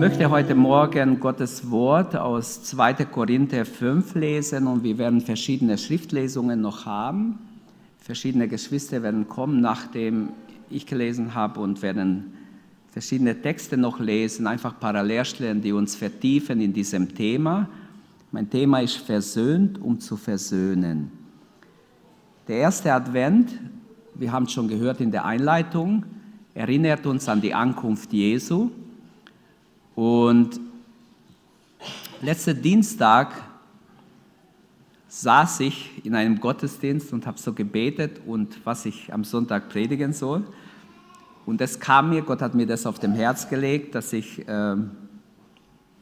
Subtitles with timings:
[0.00, 3.04] möchte heute Morgen Gottes Wort aus 2.
[3.04, 7.38] Korinther 5 lesen und wir werden verschiedene Schriftlesungen noch haben.
[7.98, 10.30] Verschiedene Geschwister werden kommen, nachdem
[10.70, 12.32] ich gelesen habe und werden
[12.90, 17.68] verschiedene Texte noch lesen, einfach Parallelstellen, die uns vertiefen in diesem Thema.
[18.32, 21.12] Mein Thema ist versöhnt, um zu versöhnen.
[22.48, 23.50] Der erste Advent,
[24.14, 26.06] wir haben es schon gehört in der Einleitung,
[26.54, 28.70] erinnert uns an die Ankunft Jesu.
[30.00, 30.58] Und
[32.22, 33.34] letzten Dienstag
[35.08, 40.14] saß ich in einem Gottesdienst und habe so gebetet und was ich am Sonntag predigen
[40.14, 40.42] soll.
[41.44, 44.76] Und es kam mir, Gott hat mir das auf dem Herz gelegt, dass ich äh,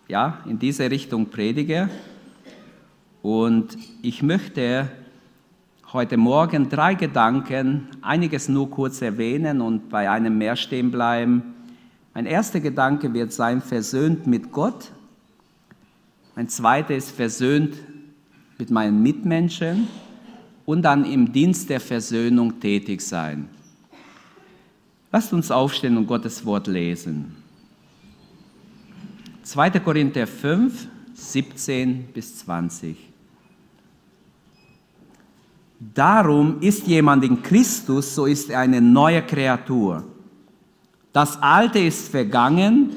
[0.07, 1.91] ja, in diese Richtung predige.
[3.21, 4.93] Und ich möchte
[5.93, 11.58] heute Morgen drei Gedanken, einiges nur kurz erwähnen und bei einem mehr stehen bleiben.
[12.19, 14.91] Mein erster Gedanke wird sein, versöhnt mit Gott.
[16.35, 17.77] Mein zweiter ist versöhnt
[18.59, 19.87] mit meinen Mitmenschen
[20.67, 23.49] und dann im Dienst der Versöhnung tätig sein.
[25.13, 27.37] Lasst uns aufstehen und Gottes Wort lesen.
[29.45, 29.71] 2.
[29.79, 32.97] Korinther 5, 17 bis 20.
[35.95, 40.05] Darum ist jemand in Christus, so ist er eine neue Kreatur.
[41.13, 42.91] Das Alte ist vergangen,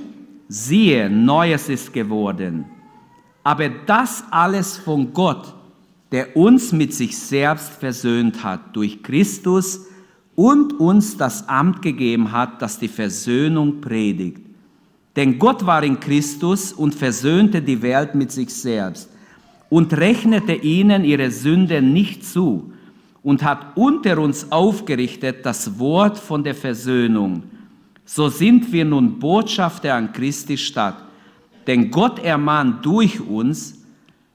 [0.47, 2.65] siehe, Neues ist geworden.
[3.43, 5.53] Aber das alles von Gott,
[6.11, 9.87] der uns mit sich selbst versöhnt hat durch Christus
[10.35, 14.41] und uns das Amt gegeben hat, das die Versöhnung predigt.
[15.15, 19.09] Denn Gott war in Christus und versöhnte die Welt mit sich selbst
[19.69, 22.73] und rechnete ihnen ihre Sünde nicht zu
[23.23, 27.43] und hat unter uns aufgerichtet das Wort von der Versöhnung.
[28.13, 30.97] So sind wir nun Botschafter an Christi Stadt.
[31.65, 33.85] Denn Gott ermahnt durch uns,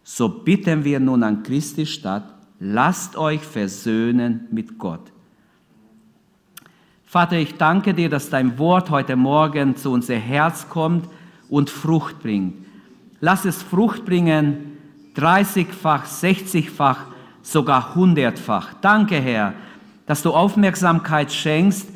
[0.02, 2.24] so bitten wir nun an Christi Stadt,
[2.58, 5.12] lasst euch versöhnen mit Gott.
[7.04, 11.06] Vater, ich danke dir, dass dein Wort heute Morgen zu unser Herz kommt
[11.50, 12.54] und Frucht bringt.
[13.20, 14.78] Lass es Frucht bringen,
[15.16, 17.08] 30-fach, 60-fach,
[17.42, 18.68] sogar 100-fach.
[18.80, 19.52] Danke, Herr,
[20.06, 21.90] dass du Aufmerksamkeit schenkst.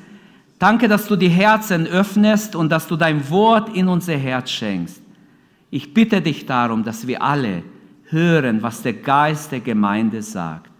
[0.60, 5.00] Danke, dass du die Herzen öffnest und dass du dein Wort in unser Herz schenkst.
[5.70, 7.62] Ich bitte dich darum, dass wir alle
[8.10, 10.70] hören, was der Geist der Gemeinde sagt.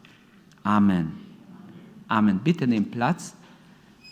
[0.63, 1.13] Amen.
[2.09, 2.41] Amen.
[2.45, 3.35] Bitte nimm Platz.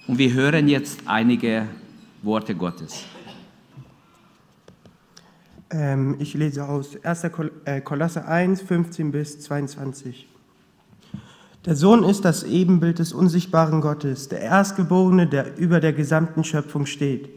[0.06, 1.66] Und wir hören jetzt einige
[2.22, 3.04] Worte Gottes.
[5.68, 7.24] Ähm, ich lese aus 1.
[7.66, 10.26] Äh, Kolosse 1, 15 bis 22.
[11.64, 16.86] Der Sohn ist das Ebenbild des unsichtbaren Gottes, der Erstgeborene, der über der gesamten Schöpfung
[16.86, 17.28] steht.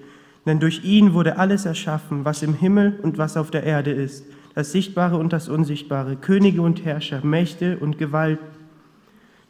[0.45, 4.25] Denn durch ihn wurde alles erschaffen, was im Himmel und was auf der Erde ist,
[4.55, 8.61] das Sichtbare und das Unsichtbare, Könige und Herrscher, Mächte und Gewalten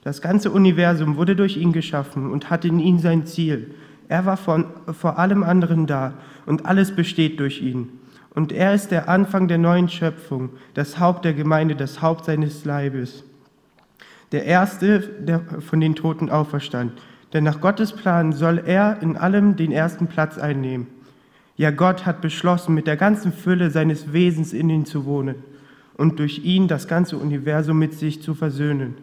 [0.04, 3.76] das ganze Universum wurde durch ihn geschaffen und hat in ihm sein Ziel.
[4.08, 6.16] Er war von, vor allem anderen da
[6.46, 7.90] und alles besteht durch ihn.
[8.34, 12.66] Und er ist der Anfang der neuen Schöpfung, das Haupt der Gemeinde, das Haupt seines
[12.66, 13.24] Leibes.
[14.32, 16.94] Der Erste, der von den Toten auferstand.
[17.34, 20.88] Denn nach Gottes Plan soll er in allem den ersten Platz einnehmen.
[21.58, 25.36] Ja, Gott hat beschlossen, mit der ganzen Fülle seines Wesens in ihn zu wohnen
[25.96, 28.96] und durch ihn das ganze Universum mit sich zu versöhnen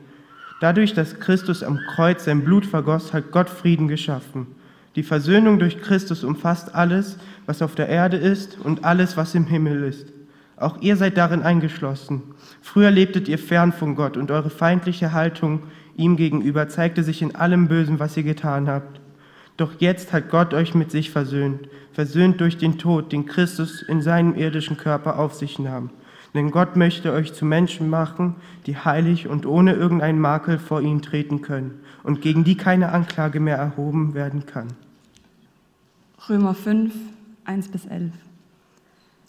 [0.60, 4.48] Dadurch, dass Christus am Kreuz sein Blut vergoss, hat Gott Frieden geschaffen.
[4.96, 9.46] Die Versöhnung durch Christus umfasst alles, was auf der Erde ist und alles, was im
[9.46, 10.06] Himmel ist.
[10.60, 12.22] Auch ihr seid darin eingeschlossen.
[12.62, 15.62] Früher lebtet ihr fern von Gott und eure feindliche Haltung
[15.96, 19.00] ihm gegenüber zeigte sich in allem Bösen, was ihr getan habt.
[19.56, 24.02] Doch jetzt hat Gott euch mit sich versöhnt, versöhnt durch den Tod, den Christus in
[24.02, 25.90] seinem irdischen Körper auf sich nahm.
[26.34, 31.02] Denn Gott möchte euch zu Menschen machen, die heilig und ohne irgendeinen Makel vor ihn
[31.02, 34.68] treten können und gegen die keine Anklage mehr erhoben werden kann.
[36.28, 36.94] Römer 5,
[37.44, 38.12] 1 bis 11.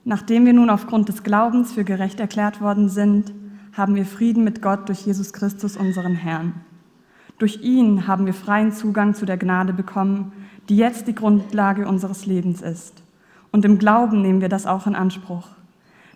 [0.05, 3.33] Nachdem wir nun aufgrund des Glaubens für gerecht erklärt worden sind,
[3.73, 6.53] haben wir Frieden mit Gott durch Jesus Christus, unseren Herrn.
[7.37, 10.33] Durch ihn haben wir freien Zugang zu der Gnade bekommen,
[10.67, 13.03] die jetzt die Grundlage unseres Lebens ist.
[13.51, 15.47] Und im Glauben nehmen wir das auch in Anspruch.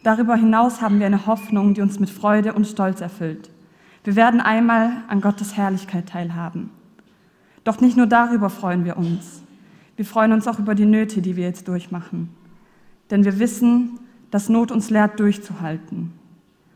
[0.03, 3.49] Darüber hinaus haben wir eine Hoffnung, die uns mit Freude und Stolz erfüllt.
[4.03, 6.69] Wir werden einmal an Gottes Herrlichkeit teilhaben.
[7.63, 9.41] Doch nicht nur darüber freuen wir uns.
[9.95, 12.29] Wir freuen uns auch über die Nöte, die wir jetzt durchmachen.
[13.11, 13.99] Denn wir wissen,
[14.31, 16.13] dass Not uns lehrt, durchzuhalten.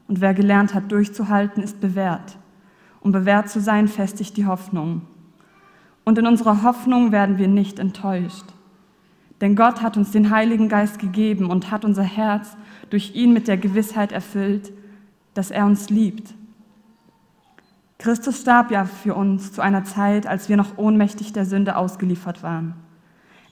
[0.07, 2.37] Und wer gelernt hat, durchzuhalten, ist bewährt.
[3.01, 5.01] Um bewährt zu sein, festigt die Hoffnung.
[6.03, 8.45] Und in unserer Hoffnung werden wir nicht enttäuscht.
[9.41, 12.55] Denn Gott hat uns den Heiligen Geist gegeben und hat unser Herz
[12.89, 14.71] durch ihn mit der Gewissheit erfüllt,
[15.33, 16.33] dass er uns liebt.
[17.99, 22.43] Christus starb ja für uns zu einer Zeit, als wir noch ohnmächtig der Sünde ausgeliefert
[22.43, 22.75] waren.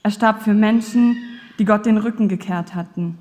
[0.02, 1.16] Er starb für Menschen,
[1.58, 3.18] die Gott den Rücken gekehrt hatten.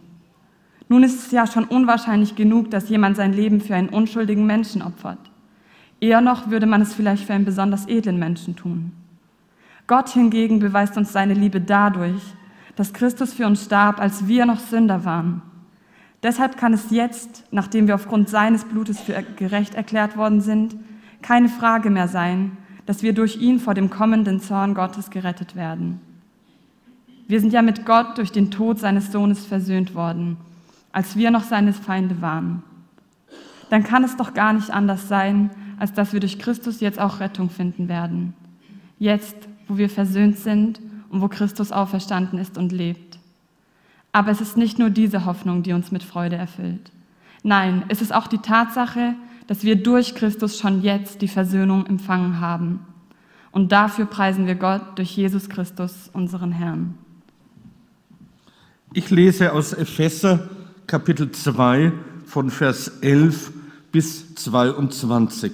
[0.87, 4.81] Nun ist es ja schon unwahrscheinlich genug, dass jemand sein Leben für einen unschuldigen Menschen
[4.81, 5.19] opfert.
[5.99, 8.91] Eher noch würde man es vielleicht für einen besonders edlen Menschen tun.
[9.87, 12.21] Gott hingegen beweist uns seine Liebe dadurch,
[12.75, 15.41] dass Christus für uns starb, als wir noch Sünder waren.
[16.23, 20.75] Deshalb kann es jetzt, nachdem wir aufgrund seines Blutes für gerecht erklärt worden sind,
[21.21, 26.01] keine Frage mehr sein, dass wir durch ihn vor dem kommenden Zorn Gottes gerettet werden.
[27.27, 30.38] Wir sind ja mit Gott durch den Tod seines Sohnes versöhnt worden,
[30.92, 32.62] als wir noch seine Feinde waren.
[33.69, 35.50] Dann kann es doch gar nicht anders sein,
[35.80, 38.33] als dass wir durch Christus jetzt auch Rettung finden werden.
[39.00, 39.36] Jetzt,
[39.68, 40.80] wo wir versöhnt sind
[41.10, 43.19] und wo Christus auferstanden ist und lebt.
[44.12, 46.92] Aber es ist nicht nur diese Hoffnung, die uns mit Freude erfüllt.
[47.44, 49.16] Nein, es ist auch die Tatsache,
[49.48, 52.80] dass wir durch Christus schon jetzt die Versöhnung empfangen haben.
[53.51, 56.98] Und dafür preisen wir Gott durch Jesus Christus, unseren Herrn.
[58.97, 60.47] Ich lese aus Epheser
[60.88, 61.92] Kapitel 2
[62.25, 63.51] von Vers 11
[63.92, 65.51] bis 22.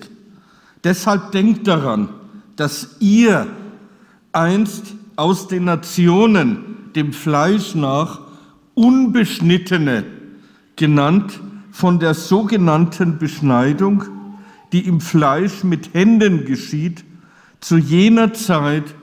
[0.84, 2.10] Deshalb denkt daran,
[2.56, 3.48] dass ihr
[4.32, 8.20] einst aus den Nationen dem Fleisch nach
[8.76, 10.06] Unbeschnittene
[10.76, 11.40] genannt
[11.72, 14.04] von der sogenannten Beschneidung,
[14.72, 17.04] die im Fleisch mit Händen geschieht,
[17.60, 18.94] zu jener Zeit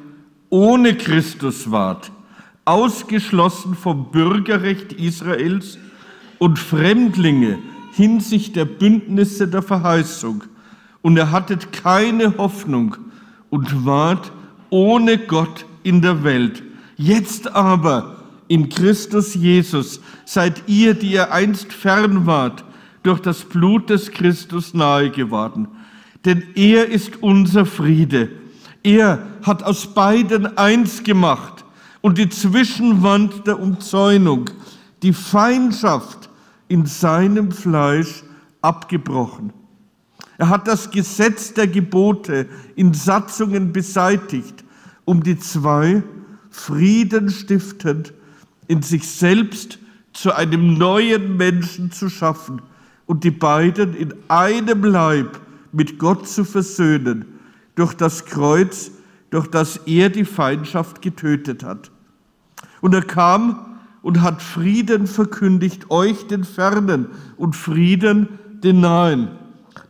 [0.49, 2.13] ohne Christus ward,
[2.69, 5.79] ausgeschlossen vom Bürgerrecht Israels
[6.39, 7.59] und Fremdlinge
[7.93, 10.45] hinsicht der Bündnisse der Verheißung.
[11.01, 12.97] Und er hattet keine Hoffnung
[13.49, 14.31] und ward
[14.69, 16.63] ohne Gott in der Welt.
[16.99, 18.17] Jetzt aber
[18.49, 22.65] in Christus Jesus seid ihr, die ihr einst fern wart,
[23.03, 25.69] durch das Blut des Christus nahe geworden.
[26.27, 28.29] Denn er ist unser Friede.
[28.83, 31.65] Er hat aus beiden eins gemacht
[32.01, 34.51] und die Zwischenwand der Umzäunung,
[35.03, 36.31] die Feindschaft
[36.69, 38.23] in seinem Fleisch
[38.61, 39.53] abgebrochen.
[40.37, 44.65] Er hat das Gesetz der Gebote in Satzungen beseitigt,
[45.05, 46.03] um die zwei
[46.51, 48.13] Frieden stiftend
[48.69, 49.79] in sich selbst
[50.13, 52.63] zu einem neuen Menschen zu schaffen
[53.07, 55.41] und die beiden in einem Leib
[55.73, 57.25] mit Gott zu versöhnen,
[57.75, 58.91] durch das Kreuz,
[59.31, 61.91] durch das er die Feindschaft getötet hat.
[62.81, 68.29] Und er kam und hat Frieden verkündigt, euch den Fernen und Frieden
[68.63, 69.29] den Nahen.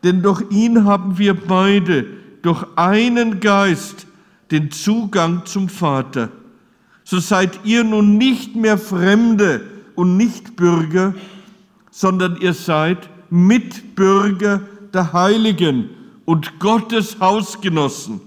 [0.02, 2.06] Denn durch ihn haben wir beide
[2.42, 4.06] durch einen Geist
[4.50, 6.30] den Zugang zum Vater
[7.08, 9.62] so seid ihr nun nicht mehr Fremde
[9.94, 11.14] und nicht Bürger,
[11.90, 14.60] sondern ihr seid Mitbürger
[14.92, 15.88] der Heiligen
[16.26, 18.20] und Gottes Hausgenossen.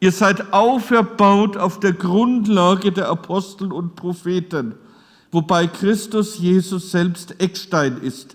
[0.00, 4.74] Ihr seid auferbaut auf der Grundlage der Apostel und Propheten,
[5.30, 8.34] wobei Christus Jesus selbst Eckstein ist.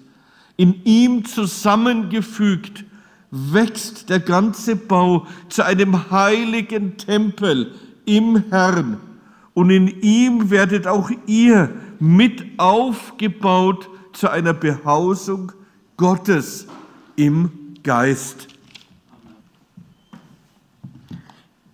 [0.58, 2.86] In ihm zusammengefügt
[3.32, 7.74] wächst der ganze Bau zu einem heiligen Tempel
[8.06, 8.98] im Herrn
[9.56, 15.52] und in ihm werdet auch ihr mit aufgebaut zu einer Behausung
[15.98, 16.68] Gottes
[17.16, 17.50] im
[17.84, 18.55] Geist.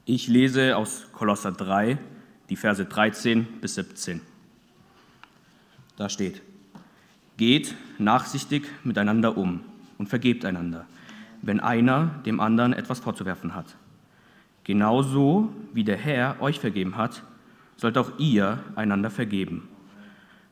[0.05, 1.99] Ich lese aus Kolosser 3,
[2.49, 4.19] die Verse 13 bis 17.
[5.95, 6.41] Da steht,
[7.37, 9.61] geht nachsichtig miteinander um
[9.99, 10.87] und vergebt einander,
[11.43, 13.75] wenn einer dem anderen etwas vorzuwerfen hat.
[14.63, 17.21] Genauso wie der Herr euch vergeben hat,
[17.77, 19.69] sollt auch ihr einander vergeben.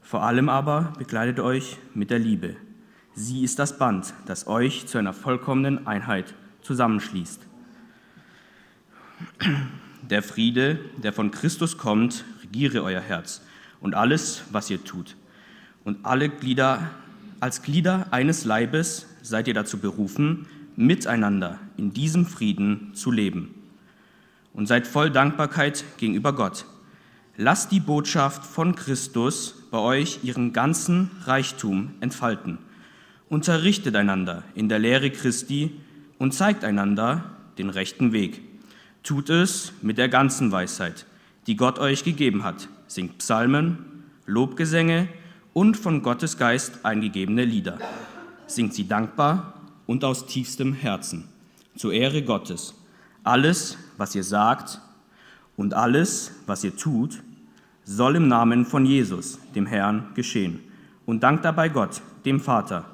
[0.04, 2.56] Vor allem aber bekleidet euch mit der Liebe.
[3.16, 7.49] Sie ist das Band, das euch zu einer vollkommenen Einheit zusammenschließt.
[10.10, 13.42] Der Friede, der von Christus kommt, regiere euer Herz
[13.80, 15.16] und alles, was ihr tut.
[15.84, 16.90] Und alle Glieder,
[17.40, 23.54] als Glieder eines Leibes seid ihr dazu berufen, miteinander in diesem Frieden zu leben.
[24.54, 26.66] Und seid voll Dankbarkeit gegenüber Gott
[27.42, 32.58] Lasst die Botschaft von Christus bei euch ihren ganzen Reichtum entfalten.
[33.30, 35.72] Unterrichtet einander in der Lehre Christi
[36.18, 38.42] und zeigt einander den rechten Weg.
[39.04, 41.06] Tut es mit der ganzen Weisheit,
[41.48, 42.68] die Gott euch gegeben hat.
[42.88, 45.08] Singt Psalmen, Lobgesänge
[45.54, 47.80] und von Gottes Geist eingegebene Lieder.
[48.48, 49.54] Singt sie dankbar
[49.88, 51.28] und aus tiefstem Herzen,
[51.76, 52.76] zur Ehre Gottes.
[53.24, 54.80] Alles, was ihr sagt
[55.58, 57.22] und alles, was ihr tut,
[57.84, 60.60] soll im Namen von Jesus, dem Herrn, geschehen.
[61.06, 62.86] Und dankt dabei Gott, dem Vater,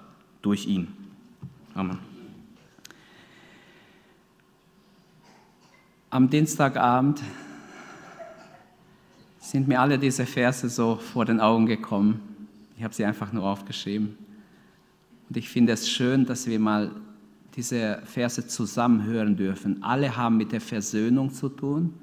[0.42, 0.88] durch ihn.
[1.74, 2.05] Amen.
[6.16, 7.22] Am Dienstagabend
[9.42, 12.22] sind mir alle diese Verse so vor den Augen gekommen.
[12.78, 14.18] Ich habe sie einfach nur aufgeschrieben.
[15.28, 16.92] Und ich finde es schön, dass wir mal
[17.58, 19.84] diese Verse zusammen hören dürfen.
[19.84, 21.94] Alle haben mit der Versöhnung zu tun.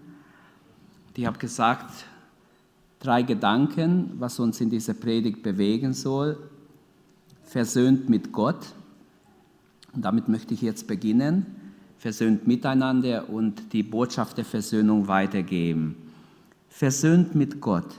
[1.17, 2.05] Ich habe gesagt,
[3.01, 6.37] drei Gedanken, was uns in dieser Predigt bewegen soll.
[7.45, 8.75] Versöhnt mit Gott.
[9.95, 11.62] Und damit möchte ich jetzt beginnen.
[12.03, 15.95] Versöhnt miteinander und die Botschaft der Versöhnung weitergeben.
[16.69, 17.95] Versöhnt mit Gott.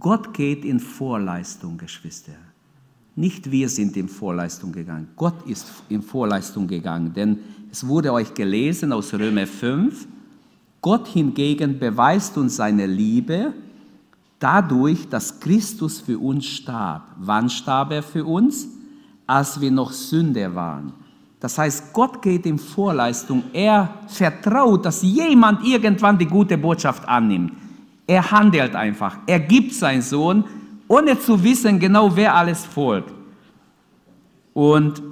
[0.00, 2.32] Gott geht in Vorleistung, Geschwister.
[3.14, 5.06] Nicht wir sind in Vorleistung gegangen.
[5.14, 7.14] Gott ist in Vorleistung gegangen.
[7.14, 7.38] Denn
[7.70, 10.08] es wurde euch gelesen aus Römer 5.
[10.80, 13.52] Gott hingegen beweist uns seine Liebe
[14.40, 17.02] dadurch, dass Christus für uns starb.
[17.20, 18.66] Wann starb er für uns?
[19.24, 21.03] Als wir noch Sünder waren.
[21.44, 23.44] Das heißt, Gott geht in Vorleistung.
[23.52, 27.52] Er vertraut, dass jemand irgendwann die gute Botschaft annimmt.
[28.06, 29.18] Er handelt einfach.
[29.26, 30.44] Er gibt seinen Sohn
[30.88, 33.12] ohne zu wissen genau, wer alles folgt.
[34.54, 35.02] Und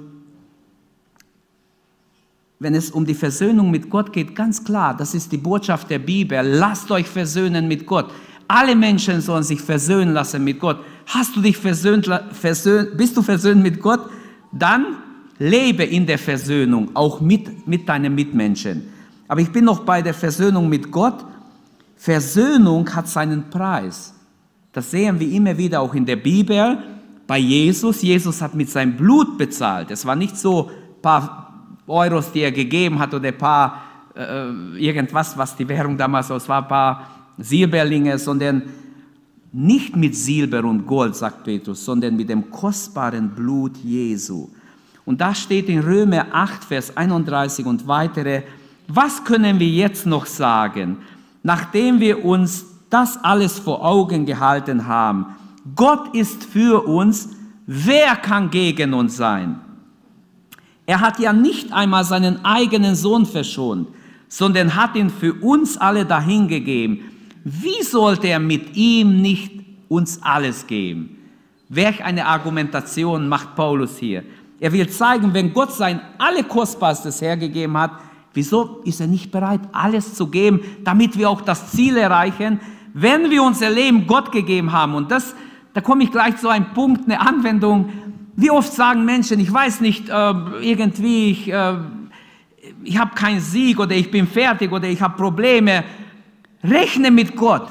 [2.57, 5.99] wenn es um die Versöhnung mit Gott geht, ganz klar, das ist die Botschaft der
[5.99, 6.41] Bibel.
[6.41, 8.09] Lasst euch versöhnen mit Gott.
[8.47, 10.79] Alle Menschen sollen sich versöhnen lassen mit Gott.
[11.05, 14.09] Hast du dich versöhnt, versöhnt bist du versöhnt mit Gott?
[14.51, 14.97] Dann
[15.39, 18.83] lebe in der Versöhnung, auch mit, mit deinen Mitmenschen.
[19.27, 21.25] Aber ich bin noch bei der Versöhnung mit Gott.
[21.95, 24.13] Versöhnung hat seinen Preis.
[24.71, 26.77] Das sehen wir immer wieder auch in der Bibel
[27.27, 28.01] bei Jesus.
[28.01, 29.91] Jesus hat mit seinem Blut bezahlt.
[29.91, 31.43] Es war nicht so ein paar
[31.87, 33.81] Euros, die er gegeben hat oder ein paar
[34.15, 38.63] äh, irgendwas, was die Währung damals aus war, ein paar Silberlinge, sondern
[39.51, 44.49] nicht mit Silber und Gold, sagt Petrus, sondern mit dem kostbaren Blut Jesu.
[45.05, 48.43] Und da steht in Römer 8, Vers 31 und weitere,
[48.87, 50.97] was können wir jetzt noch sagen,
[51.41, 55.25] nachdem wir uns das alles vor Augen gehalten haben.
[55.75, 57.29] Gott ist für uns,
[57.65, 59.59] wer kann gegen uns sein?
[60.85, 63.87] Er hat ja nicht einmal seinen eigenen Sohn verschont,
[64.27, 66.99] sondern hat ihn für uns alle dahingegeben.
[67.43, 69.51] Wie sollte er mit ihm nicht
[69.89, 71.17] uns alles geben?
[71.69, 74.23] Welch eine Argumentation macht Paulus hier?
[74.63, 77.91] Er will zeigen, wenn Gott sein Allerkostbarstes hergegeben hat,
[78.33, 82.61] wieso ist er nicht bereit, alles zu geben, damit wir auch das Ziel erreichen,
[82.93, 85.35] wenn wir unser Leben Gott gegeben haben, und das,
[85.73, 87.91] da komme ich gleich zu einem Punkt, eine Anwendung,
[88.37, 91.73] wie oft sagen Menschen, ich weiß nicht, äh, irgendwie, ich, äh,
[92.85, 95.83] ich habe keinen Sieg oder ich bin fertig oder ich habe Probleme.
[96.63, 97.67] Rechne mit Gott.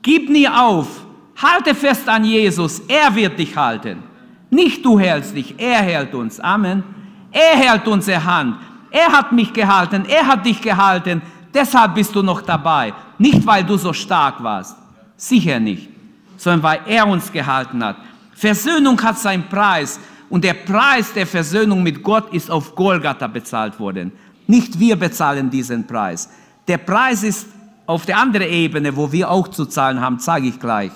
[0.00, 1.04] Gib nie auf.
[1.36, 2.80] Halte fest an Jesus.
[2.88, 4.04] Er wird dich halten.
[4.52, 6.38] Nicht du hältst dich, er hält uns.
[6.38, 6.84] Amen.
[7.30, 8.56] Er hält unsere Hand.
[8.90, 11.22] Er hat mich gehalten, er hat dich gehalten.
[11.54, 12.92] Deshalb bist du noch dabei.
[13.16, 14.76] Nicht, weil du so stark warst.
[15.16, 15.88] Sicher nicht.
[16.36, 17.96] Sondern weil er uns gehalten hat.
[18.34, 19.98] Versöhnung hat seinen Preis.
[20.28, 24.12] Und der Preis der Versöhnung mit Gott ist auf Golgatha bezahlt worden.
[24.46, 26.28] Nicht wir bezahlen diesen Preis.
[26.68, 27.46] Der Preis ist
[27.86, 30.92] auf der anderen Ebene, wo wir auch zu zahlen haben, sage ich gleich.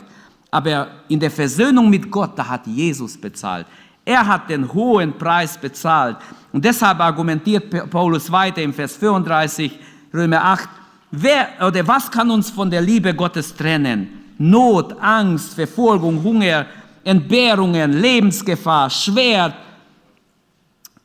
[0.57, 3.67] Aber in der Versöhnung mit Gott, da hat Jesus bezahlt.
[4.07, 6.17] Er hat den hohen Preis bezahlt.
[6.51, 9.79] Und deshalb argumentiert Paulus weiter im Vers 35,
[10.15, 10.67] Römer 8,
[11.11, 14.09] wer oder was kann uns von der Liebe Gottes trennen?
[14.39, 16.65] Not, Angst, Verfolgung, Hunger,
[17.05, 19.57] Entbehrungen, Lebensgefahr, Schwert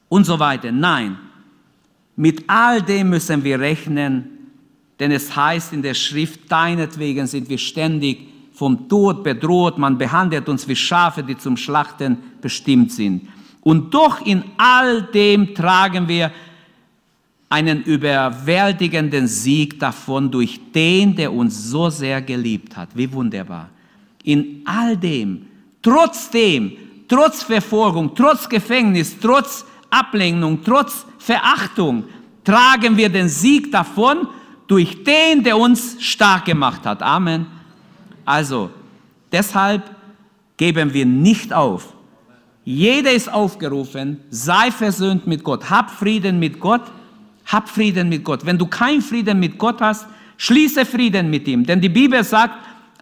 [0.08, 0.72] und so weiter.
[0.72, 1.18] Nein,
[2.16, 4.30] mit all dem müssen wir rechnen,
[4.98, 8.31] denn es heißt in der Schrift, deinetwegen sind wir ständig
[8.62, 13.28] vom Tod bedroht, man behandelt uns wie Schafe, die zum Schlachten bestimmt sind.
[13.62, 16.32] Und doch in all dem tragen wir
[17.50, 22.90] einen überwältigenden Sieg davon durch den, der uns so sehr geliebt hat.
[22.94, 23.68] Wie wunderbar.
[24.24, 25.48] In all dem,
[25.82, 26.74] trotzdem,
[27.08, 32.04] trotz Verfolgung, trotz Gefängnis, trotz Ablehnung, trotz Verachtung,
[32.44, 34.28] tragen wir den Sieg davon
[34.68, 37.02] durch den, der uns stark gemacht hat.
[37.02, 37.61] Amen.
[38.26, 38.70] Also,
[39.32, 39.84] deshalb
[40.58, 41.94] geben wir nicht auf.
[42.64, 46.84] Jeder ist aufgerufen, sei versöhnt mit Gott, hab Frieden mit Gott
[47.52, 48.46] hab Frieden mit Gott.
[48.46, 51.66] Wenn du keinen Frieden mit Gott hast, schließe Frieden mit ihm.
[51.66, 52.56] Denn die Bibel sagt,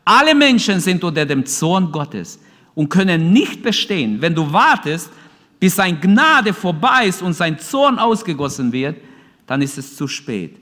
[0.03, 2.39] alle Menschen sind unter dem Zorn Gottes
[2.73, 4.21] und können nicht bestehen.
[4.21, 5.11] Wenn du wartest,
[5.59, 8.97] bis sein Gnade vorbei ist und sein Zorn ausgegossen wird,
[9.45, 10.55] dann ist es zu spät.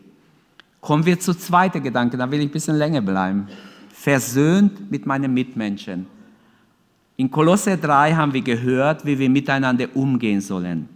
[0.81, 3.47] Kommen wir zu zweiten Gedanken, da will ich ein bisschen länger bleiben.
[3.99, 6.05] Versöhnt mit meinen Mitmenschen.
[7.17, 10.87] In Kolosse 3 haben wir gehört, wie wir miteinander umgehen sollen.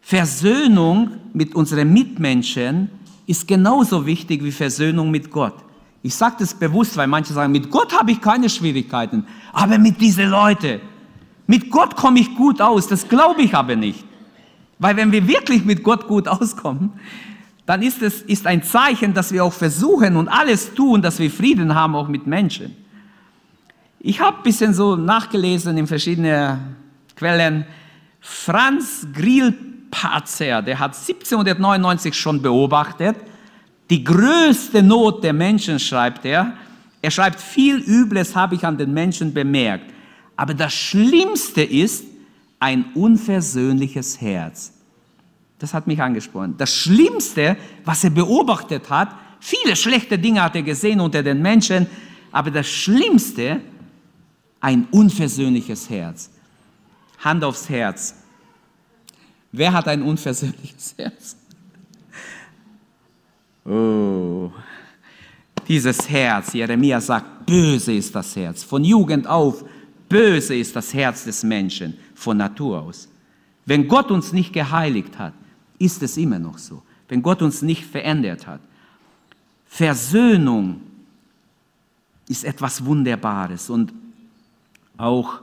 [0.00, 2.90] Versöhnung mit unseren Mitmenschen
[3.26, 5.54] ist genauso wichtig wie Versöhnung mit Gott.
[6.02, 10.00] Ich sage das bewusst, weil manche sagen, mit Gott habe ich keine Schwierigkeiten, aber mit
[10.00, 10.80] diesen Leuten,
[11.46, 14.04] mit Gott komme ich gut aus, das glaube ich aber nicht.
[14.78, 16.92] Weil wenn wir wirklich mit Gott gut auskommen,
[17.70, 21.30] dann ist es ist ein Zeichen, dass wir auch versuchen und alles tun, dass wir
[21.30, 22.74] Frieden haben, auch mit Menschen.
[24.00, 26.74] Ich habe ein bisschen so nachgelesen in verschiedenen
[27.14, 27.64] Quellen.
[28.20, 33.14] Franz Grillparzer, der hat 1799 schon beobachtet,
[33.88, 36.54] die größte Not der Menschen, schreibt er.
[37.02, 39.94] Er schreibt, viel Übles habe ich an den Menschen bemerkt.
[40.36, 42.04] Aber das Schlimmste ist
[42.58, 44.72] ein unversöhnliches Herz.
[45.60, 46.54] Das hat mich angesprochen.
[46.56, 51.86] Das Schlimmste, was er beobachtet hat, viele schlechte Dinge hat er gesehen unter den Menschen,
[52.32, 53.60] aber das Schlimmste,
[54.60, 56.30] ein unversöhnliches Herz.
[57.18, 58.14] Hand aufs Herz.
[59.52, 61.36] Wer hat ein unversöhnliches Herz?
[63.66, 64.50] Oh,
[65.68, 68.64] dieses Herz, Jeremia sagt, böse ist das Herz.
[68.64, 69.62] Von Jugend auf,
[70.08, 73.08] böse ist das Herz des Menschen, von Natur aus.
[73.66, 75.34] Wenn Gott uns nicht geheiligt hat,
[75.80, 76.82] ist es immer noch so.
[77.08, 78.60] Wenn Gott uns nicht verändert hat.
[79.66, 80.80] Versöhnung
[82.28, 83.70] ist etwas Wunderbares.
[83.70, 83.92] Und
[84.96, 85.40] auch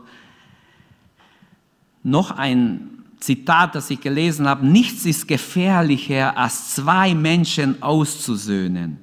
[2.03, 8.99] noch ein Zitat, das ich gelesen habe, nichts ist gefährlicher, als zwei Menschen auszusöhnen.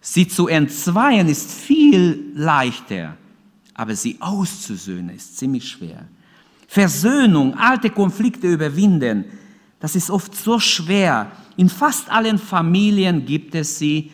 [0.00, 3.16] Sie zu entzweien ist viel leichter,
[3.74, 6.06] aber sie auszusöhnen ist ziemlich schwer.
[6.68, 9.24] Versöhnung, alte Konflikte überwinden,
[9.82, 11.30] das ist oft so schwer.
[11.58, 14.10] In fast allen Familien gibt es sie.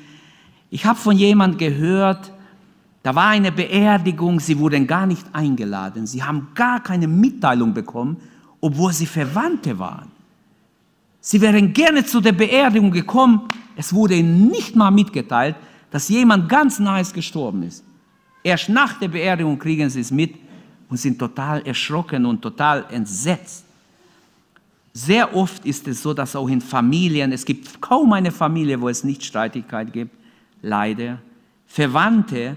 [0.70, 2.32] Ich habe von jemand gehört,
[3.04, 8.16] da war eine Beerdigung, sie wurden gar nicht eingeladen, sie haben gar keine Mitteilung bekommen
[8.60, 10.10] obwohl sie Verwandte waren.
[11.20, 15.56] Sie wären gerne zu der Beerdigung gekommen, es wurde ihnen nicht mal mitgeteilt,
[15.90, 17.84] dass jemand ganz Nahes gestorben ist.
[18.42, 20.34] Erst nach der Beerdigung kriegen sie es mit
[20.88, 23.64] und sind total erschrocken und total entsetzt.
[24.92, 28.88] Sehr oft ist es so, dass auch in Familien, es gibt kaum eine Familie, wo
[28.88, 30.14] es nicht Streitigkeit gibt,
[30.62, 31.20] leider.
[31.66, 32.56] Verwandte,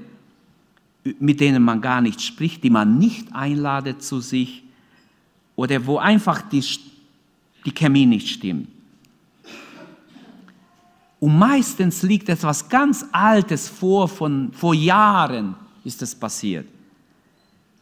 [1.20, 4.64] mit denen man gar nicht spricht, die man nicht einladet zu sich,
[5.56, 6.64] oder wo einfach die,
[7.66, 8.68] die Chemie nicht stimmt.
[11.20, 16.66] Und meistens liegt etwas ganz Altes vor, von vor Jahren ist es passiert.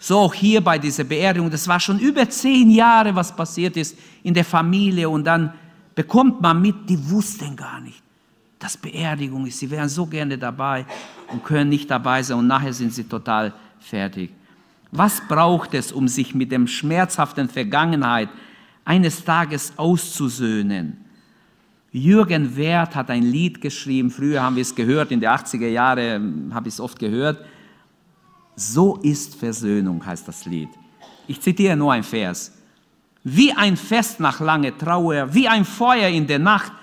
[0.01, 3.97] So auch hier bei dieser Beerdigung, das war schon über zehn Jahre, was passiert ist
[4.23, 5.53] in der Familie und dann
[5.93, 8.01] bekommt man mit, die wussten gar nicht,
[8.57, 9.59] dass Beerdigung ist.
[9.59, 10.85] Sie wären so gerne dabei
[11.27, 14.31] und können nicht dabei sein und nachher sind sie total fertig.
[14.91, 18.29] Was braucht es, um sich mit dem schmerzhaften Vergangenheit
[18.85, 20.97] eines Tages auszusöhnen?
[21.91, 26.51] Jürgen Werth hat ein Lied geschrieben, früher haben wir es gehört, in den 80er Jahren
[26.53, 27.43] habe ich es oft gehört.
[28.60, 30.67] So ist Versöhnung, heißt das Lied.
[31.28, 32.52] Ich zitiere nur ein Vers.
[33.24, 36.74] Wie ein Fest nach langer Trauer, wie ein Feuer in der Nacht,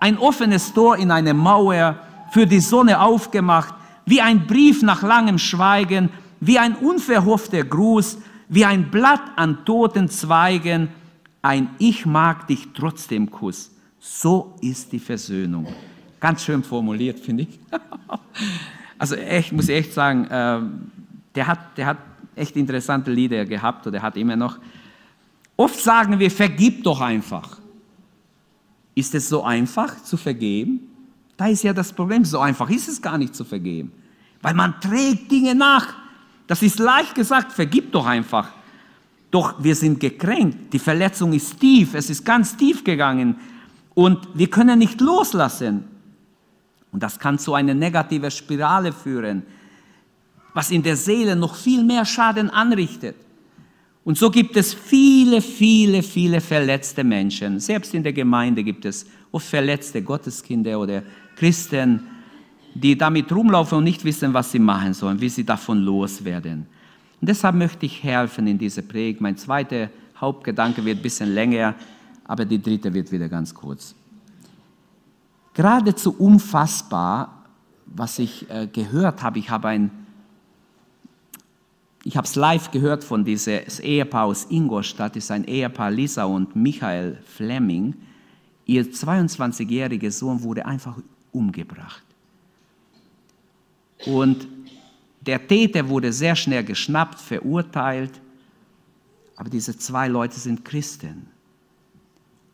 [0.00, 1.98] ein offenes Tor in eine Mauer,
[2.30, 3.74] für die Sonne aufgemacht,
[4.06, 6.08] wie ein Brief nach langem Schweigen,
[6.40, 8.16] wie ein unverhoffter Gruß,
[8.48, 10.88] wie ein Blatt an toten Zweigen,
[11.42, 13.70] ein Ich mag dich trotzdem Kuss.
[14.00, 15.66] So ist die Versöhnung.
[16.20, 17.58] Ganz schön formuliert, finde ich.
[19.00, 20.97] Also echt, muss ich echt sagen, äh,
[21.34, 21.98] der, hat, der hat
[22.34, 24.58] echt interessante Lieder gehabt oder hat immer noch.
[25.56, 27.58] Oft sagen wir, vergib doch einfach.
[28.94, 30.80] Ist es so einfach zu vergeben?
[31.36, 33.92] Da ist ja das Problem, so einfach ist es gar nicht zu vergeben.
[34.42, 35.94] Weil man trägt Dinge nach.
[36.46, 38.50] Das ist leicht gesagt, vergib doch einfach.
[39.30, 43.36] Doch wir sind gekränkt, die Verletzung ist tief, es ist ganz tief gegangen
[43.94, 45.84] und wir können nicht loslassen.
[46.90, 49.42] Und das kann zu einer negativen Spirale führen,
[50.58, 53.14] was in der Seele noch viel mehr Schaden anrichtet.
[54.02, 57.60] Und so gibt es viele, viele, viele verletzte Menschen.
[57.60, 61.04] Selbst in der Gemeinde gibt es oft verletzte Gotteskinder oder
[61.36, 62.00] Christen,
[62.74, 66.66] die damit rumlaufen und nicht wissen, was sie machen sollen, wie sie davon loswerden.
[67.20, 69.20] Und deshalb möchte ich helfen in dieser Predigt.
[69.20, 71.76] Mein zweiter Hauptgedanke wird ein bisschen länger,
[72.24, 73.94] aber die dritte wird wieder ganz kurz.
[75.54, 77.44] Geradezu unfassbar,
[77.86, 79.38] was ich äh, gehört habe.
[79.38, 80.07] Ich habe ein,
[82.04, 85.16] ich habe es live gehört von diesem Ehepaar aus Ingolstadt.
[85.16, 87.94] Ist ein Ehepaar Lisa und Michael Fleming.
[88.66, 90.96] Ihr 22-jähriger Sohn wurde einfach
[91.32, 92.04] umgebracht.
[94.06, 94.46] Und
[95.20, 98.20] der Täter wurde sehr schnell geschnappt, verurteilt.
[99.36, 101.26] Aber diese zwei Leute sind Christen.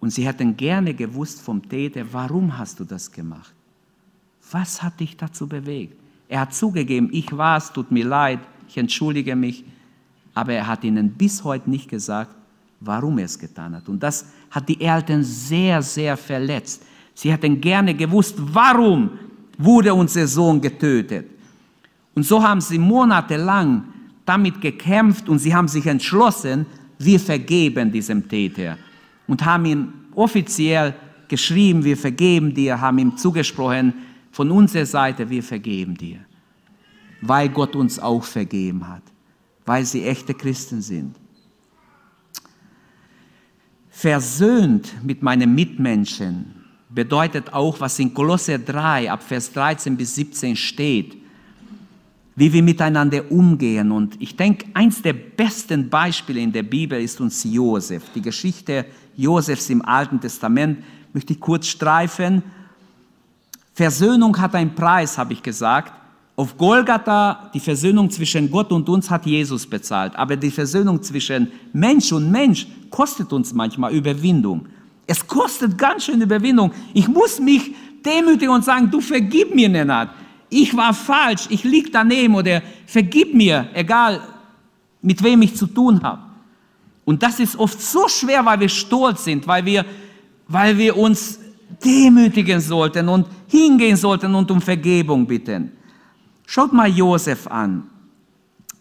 [0.01, 3.55] Und sie hätten gerne gewusst vom Täter, warum hast du das gemacht?
[4.51, 5.99] Was hat dich dazu bewegt?
[6.29, 8.41] Er hat zugegeben, ich war es, tut mir leid,
[8.75, 9.65] ich entschuldige mich.
[10.35, 12.35] Aber er hat ihnen bis heute nicht gesagt,
[12.81, 13.89] warum er es getan hat.
[13.89, 16.83] Und das hat die Eltern sehr, sehr verletzt.
[17.15, 19.11] Sie hätten gerne gewusst, warum
[19.57, 21.27] wurde unser Sohn getötet.
[22.17, 23.85] Und so haben sie monatelang
[24.25, 26.67] damit gekämpft und sie haben sich entschlossen,
[26.99, 28.77] wir vergeben diesem Täter.
[29.29, 30.95] Und haben ihm offiziell
[31.29, 33.95] geschrieben, wir vergeben dir, haben ihm zugesprochen,
[34.33, 36.19] von unserer Seite, wir vergeben dir.
[37.27, 39.03] Weil Gott uns auch vergeben hat,
[39.65, 41.17] weil sie echte Christen sind.
[43.89, 50.57] Versöhnt mit meinen Mitmenschen bedeutet auch, was in Kolosse 3 ab Vers 13 bis 17
[50.57, 51.17] steht,
[52.37, 53.91] wie wir miteinander umgehen.
[53.91, 58.05] Und ich denke, eins der besten Beispiele in der Bibel ist uns Josef.
[58.15, 58.85] Die Geschichte
[59.17, 62.43] Josefs im Alten Testament möchte ich kurz streifen.
[63.73, 65.93] Versöhnung hat einen Preis, habe ich gesagt.
[66.37, 70.17] Auf Golgatha, die Versöhnung zwischen Gott und uns hat Jesus bezahlt.
[70.17, 74.67] Aber die Versöhnung zwischen Mensch und Mensch kostet uns manchmal Überwindung.
[75.07, 76.73] Es kostet ganz schön Überwindung.
[76.93, 77.73] Ich muss mich
[78.05, 80.11] demütigen und sagen, du vergib mir, Nenad.
[80.51, 84.21] Ich war falsch, ich lieg daneben oder vergib mir, egal
[85.03, 86.23] mit wem ich zu tun habe.
[87.05, 89.85] Und das ist oft so schwer, weil wir stolz sind, weil wir,
[90.49, 91.39] weil wir uns
[91.85, 95.71] demütigen sollten und hingehen sollten und um Vergebung bitten.
[96.47, 97.85] Schaut mal Josef an.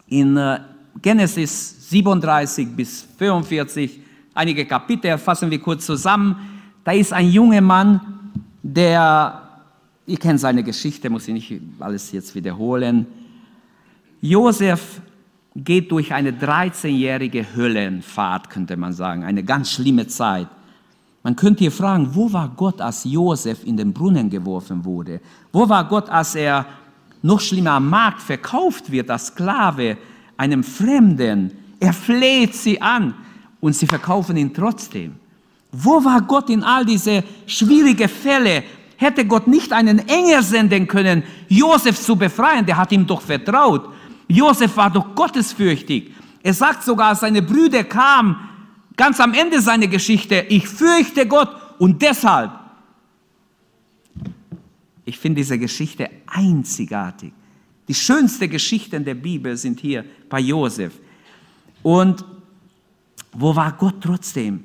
[0.07, 0.59] In äh,
[1.01, 3.99] Genesis 37 bis 45,
[4.33, 6.35] einige Kapitel fassen wir kurz zusammen.
[6.83, 7.99] Da ist ein junger Mann,
[8.61, 9.41] der,
[10.05, 13.07] ihr kennt seine Geschichte, muss ich nicht alles jetzt wiederholen.
[14.21, 15.01] Josef
[15.55, 20.47] geht durch eine 13-jährige Höllenfahrt, könnte man sagen, eine ganz schlimme Zeit.
[21.23, 25.21] Man könnte hier fragen, wo war Gott, als Josef in den Brunnen geworfen wurde?
[25.53, 26.65] Wo war Gott, als er
[27.23, 29.97] noch schlimmer am Markt verkauft wird als Sklave
[30.37, 31.51] einem Fremden?
[31.79, 33.15] Er fleht sie an
[33.59, 35.15] und sie verkaufen ihn trotzdem.
[35.71, 38.63] Wo war Gott in all diese schwierigen Fälle?
[38.97, 42.65] Hätte Gott nicht einen Engel senden können, Josef zu befreien?
[42.65, 43.89] Der hat ihm doch vertraut.
[44.27, 46.11] Josef war doch gottesfürchtig.
[46.43, 48.35] Er sagt sogar, seine Brüder kamen,
[48.95, 52.51] ganz am Ende seiner Geschichte, ich fürchte Gott und deshalb.
[55.05, 57.33] Ich finde diese Geschichte einzigartig.
[57.87, 60.93] Die schönsten Geschichten der Bibel sind hier bei Josef.
[61.81, 62.23] Und
[63.33, 64.63] wo war Gott trotzdem?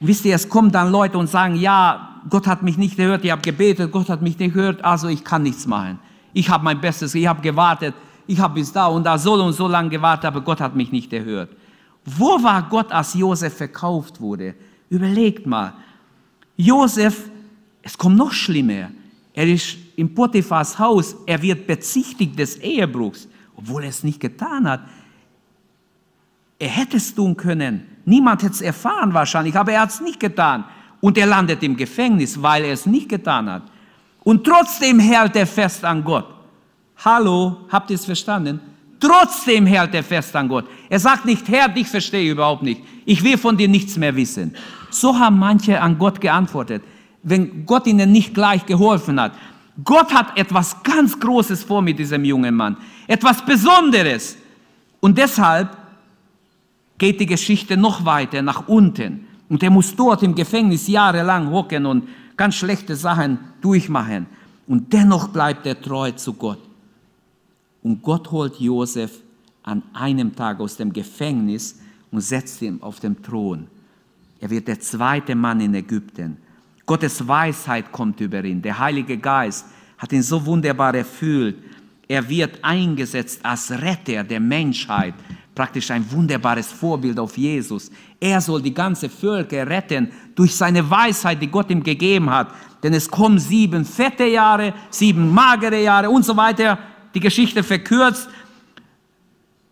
[0.00, 3.30] Wisst ihr, es kommen dann Leute und sagen, ja, Gott hat mich nicht gehört, ich
[3.30, 5.98] habe gebetet, Gott hat mich nicht gehört, also ich kann nichts machen.
[6.32, 7.94] Ich habe mein Bestes, ich habe gewartet,
[8.26, 10.92] ich habe bis da und da so und so lange gewartet, aber Gott hat mich
[10.92, 11.50] nicht erhört.
[12.04, 14.54] Wo war Gott, als Josef verkauft wurde?
[14.88, 15.74] Überlegt mal.
[16.56, 17.28] Josef,
[17.82, 18.90] es kommt noch schlimmer.
[19.38, 24.68] Er ist im Potiphas Haus, er wird bezichtigt des Ehebruchs, obwohl er es nicht getan
[24.68, 24.80] hat.
[26.58, 27.86] Er hätte es tun können.
[28.04, 30.64] Niemand hätte es erfahren wahrscheinlich, aber er hat es nicht getan.
[31.00, 33.62] Und er landet im Gefängnis, weil er es nicht getan hat.
[34.24, 36.26] Und trotzdem hält er fest an Gott.
[37.04, 38.58] Hallo, habt ihr es verstanden?
[38.98, 40.64] Trotzdem hält er fest an Gott.
[40.88, 42.82] Er sagt nicht, Herr, dich verstehe ich überhaupt nicht.
[43.04, 44.56] Ich will von dir nichts mehr wissen.
[44.90, 46.82] So haben manche an Gott geantwortet,
[47.22, 49.32] wenn Gott ihnen nicht gleich geholfen hat.
[49.84, 52.76] Gott hat etwas ganz Großes vor mit diesem jungen Mann.
[53.06, 54.36] Etwas Besonderes.
[55.00, 55.76] Und deshalb
[56.98, 59.26] geht die Geschichte noch weiter nach unten.
[59.48, 64.26] Und er muss dort im Gefängnis jahrelang hocken und ganz schlechte Sachen durchmachen.
[64.66, 66.58] Und dennoch bleibt er treu zu Gott.
[67.82, 69.22] Und Gott holt Josef
[69.62, 71.78] an einem Tag aus dem Gefängnis
[72.10, 73.68] und setzt ihn auf den Thron.
[74.40, 76.36] Er wird der zweite Mann in Ägypten.
[76.88, 78.62] Gottes Weisheit kommt über ihn.
[78.62, 79.66] Der Heilige Geist
[79.98, 81.58] hat ihn so wunderbar erfüllt.
[82.08, 85.12] Er wird eingesetzt als Retter der Menschheit.
[85.54, 87.90] Praktisch ein wunderbares Vorbild auf Jesus.
[88.18, 92.54] Er soll die ganze Völker retten durch seine Weisheit, die Gott ihm gegeben hat.
[92.82, 96.78] Denn es kommen sieben fette Jahre, sieben magere Jahre und so weiter
[97.14, 98.30] die Geschichte verkürzt,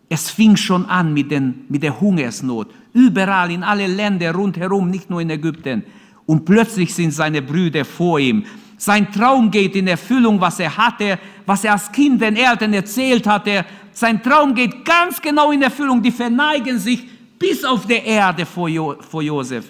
[0.09, 2.67] es fing schon an mit, den, mit der Hungersnot.
[2.93, 5.83] Überall in alle Länder rundherum, nicht nur in Ägypten.
[6.27, 8.45] Und plötzlich sind seine Brüder vor ihm.
[8.77, 13.25] Sein Traum geht in Erfüllung, was er hatte, was er als Kind den Eltern erzählt
[13.25, 13.65] hatte.
[13.91, 16.03] Sein Traum geht ganz genau in Erfüllung.
[16.03, 17.07] Die verneigen sich
[17.39, 19.65] bis auf der Erde vor, jo vor Josef.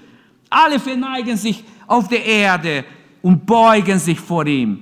[0.50, 2.84] Alle verneigen sich auf der Erde
[3.22, 4.80] und beugen sich vor ihm.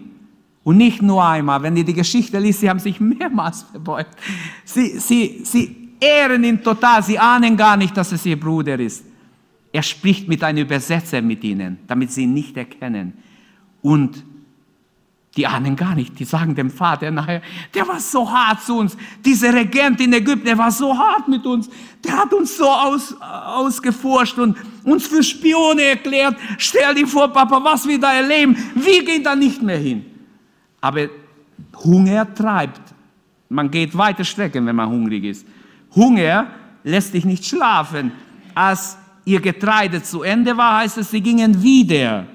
[0.63, 4.17] Und nicht nur einmal, wenn ihr die Geschichte liest, sie haben sich mehrmals verbeugt.
[4.63, 9.03] Sie, sie, sie ehren ihn total, sie ahnen gar nicht, dass es ihr Bruder ist.
[9.75, 13.11] Er spricht mit einem Übersetzer mit ihnen, damit sie ihn nicht erkennen.
[13.81, 14.23] Und
[15.35, 17.41] die ahnen gar nicht, die sagen dem Vater nachher,
[17.73, 18.95] der war so hart zu uns.
[19.25, 21.69] Dieser Regent in Ägypten, der war so hart mit uns.
[22.01, 26.37] Der hat uns so aus, ausgeforscht und uns für Spione erklärt.
[26.57, 28.55] Stell dir vor, Papa, was wir da erleben.
[28.75, 30.05] Wir gehen da nicht mehr hin.
[30.79, 31.09] Aber
[31.83, 32.93] Hunger treibt.
[33.49, 35.45] Man geht weite Strecken, wenn man hungrig ist.
[35.93, 36.47] Hunger
[36.85, 38.13] lässt dich nicht schlafen.
[38.53, 42.25] Als ihr Getreide zu Ende war, heißt es, sie gingen wieder.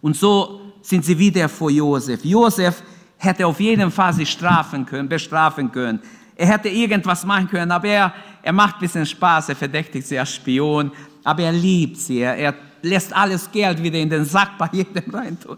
[0.00, 2.24] Und so sind sie wieder vor Josef.
[2.24, 2.82] Josef
[3.16, 6.00] hätte auf jeden Fall sie strafen können, bestrafen können.
[6.36, 10.18] Er hätte irgendwas machen können, aber er, er macht ein bisschen Spaß, er verdächtigt sie
[10.18, 10.90] als Spion,
[11.22, 15.14] aber er liebt sie, er, er lässt alles Geld wieder in den Sack bei jedem
[15.14, 15.56] rein tun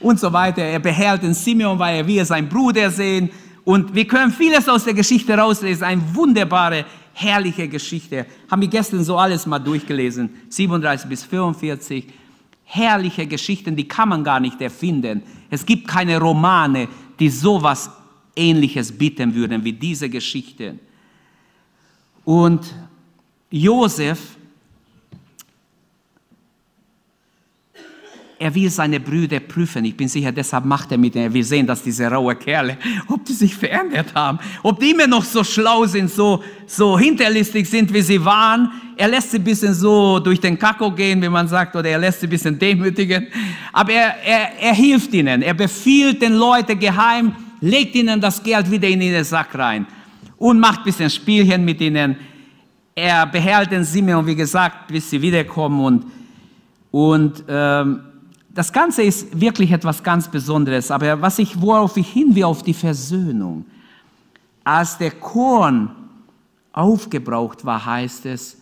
[0.00, 0.62] und so weiter.
[0.62, 3.30] Er behält den Simeon, weil er will seinen Bruder sehen.
[3.64, 6.84] Und wir können vieles aus der Geschichte rauslesen, eine wunderbare,
[7.18, 8.26] herrliche Geschichte.
[8.50, 12.04] Haben wir gestern so alles mal durchgelesen, 37 bis 44
[12.64, 15.22] herrliche Geschichten, die kann man gar nicht erfinden.
[15.48, 17.90] Es gibt keine Romane, die sowas
[18.34, 20.78] Ähnliches bieten würden wie diese Geschichte.
[22.24, 22.74] Und
[23.50, 24.35] Josef,
[28.38, 29.84] er will seine Brüder prüfen.
[29.84, 31.32] Ich bin sicher, deshalb macht er mit ihnen.
[31.32, 32.76] Wir sehen, dass diese raue Kerle,
[33.08, 37.68] ob die sich verändert haben, ob die immer noch so schlau sind, so, so hinterlistig
[37.68, 38.70] sind, wie sie waren.
[38.96, 41.98] Er lässt sie ein bisschen so durch den Kakao gehen, wie man sagt, oder er
[41.98, 43.28] lässt sie ein bisschen demütigen.
[43.72, 45.40] Aber er, er, er hilft ihnen.
[45.40, 49.86] Er befiehlt den Leuten geheim, legt ihnen das Geld wieder in den Sack rein
[50.36, 52.16] und macht ein bisschen Spielchen mit ihnen.
[52.94, 56.04] Er behält den Simeon, wie gesagt, bis sie wiederkommen und,
[56.90, 58.00] und ähm,
[58.56, 62.62] das Ganze ist wirklich etwas ganz Besonderes, aber was ich, worauf ich hin will, auf
[62.62, 63.66] die Versöhnung.
[64.64, 65.90] Als der Korn
[66.72, 68.56] aufgebraucht war, heißt es,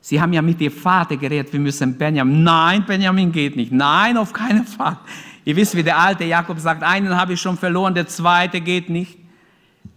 [0.00, 2.42] Sie haben ja mit Ihr Vater geredet, wir müssen Benjamin.
[2.42, 3.72] Nein, Benjamin geht nicht.
[3.72, 4.98] Nein, auf keinen Fall.
[5.46, 8.90] Ihr wisst, wie der alte Jakob sagt, einen habe ich schon verloren, der zweite geht
[8.90, 9.18] nicht.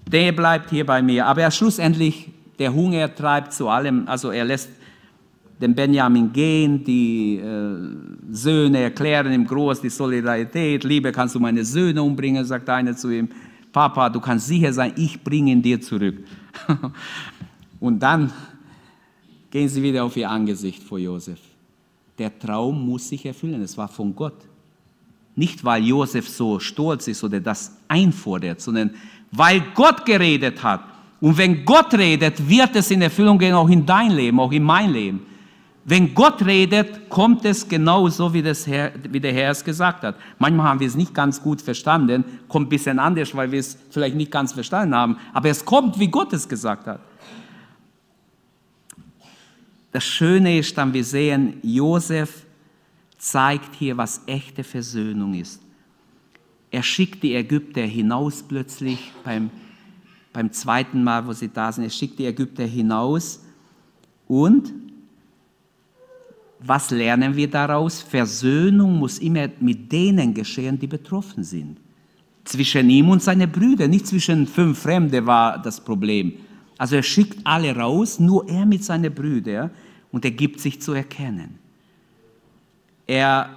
[0.10, 1.26] Der bleibt hier bei mir.
[1.26, 4.70] Aber er schlussendlich, der Hunger treibt zu allem, also er lässt
[5.60, 7.78] den Benjamin gehen, die äh,
[8.30, 13.10] Söhne erklären ihm groß die Solidarität, Liebe, kannst du meine Söhne umbringen, sagt einer zu
[13.10, 13.30] ihm,
[13.72, 16.18] Papa, du kannst sicher sein, ich bringe ihn dir zurück.
[17.80, 18.32] Und dann
[19.50, 21.40] gehen sie wieder auf ihr Angesicht vor Josef.
[22.18, 24.46] Der Traum muss sich erfüllen, es war von Gott.
[25.36, 28.92] Nicht, weil Josef so stolz ist oder das einfordert, sondern
[29.32, 30.82] weil Gott geredet hat.
[31.20, 34.64] Und wenn Gott redet, wird es in Erfüllung gehen, auch in dein Leben, auch in
[34.64, 35.27] mein Leben.
[35.90, 40.04] Wenn Gott redet, kommt es genau so, wie, das Herr, wie der Herr es gesagt
[40.04, 40.18] hat.
[40.38, 43.78] Manchmal haben wir es nicht ganz gut verstanden, kommt ein bisschen anders, weil wir es
[43.90, 47.00] vielleicht nicht ganz verstanden haben, aber es kommt, wie Gott es gesagt hat.
[49.94, 52.46] Das Schöne ist dann, wir sehen, Josef
[53.18, 55.62] zeigt hier, was echte Versöhnung ist.
[56.70, 59.50] Er schickt die Ägypter hinaus plötzlich beim,
[60.34, 61.86] beim zweiten Mal, wo sie da sind.
[61.86, 63.42] Er schickt die Ägypter hinaus
[64.28, 64.87] und
[66.60, 68.02] was lernen wir daraus?
[68.02, 71.78] Versöhnung muss immer mit denen geschehen, die betroffen sind.
[72.44, 76.34] Zwischen ihm und seinen Brüdern, nicht zwischen fünf Fremden war das Problem.
[76.78, 79.72] Also er schickt alle raus, nur er mit seinen Brüdern
[80.12, 81.60] und er gibt sich zu erkennen.
[83.06, 83.50] Er,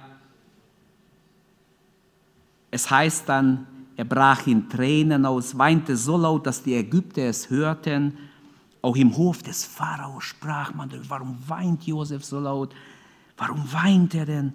[2.69, 7.49] es heißt dann, er brach in Tränen aus, weinte so laut, dass die Ägypter es
[7.49, 8.17] hörten.
[8.81, 12.73] Auch im Hof des Pharao sprach man, warum weint Josef so laut?
[13.37, 14.53] Warum weint er denn?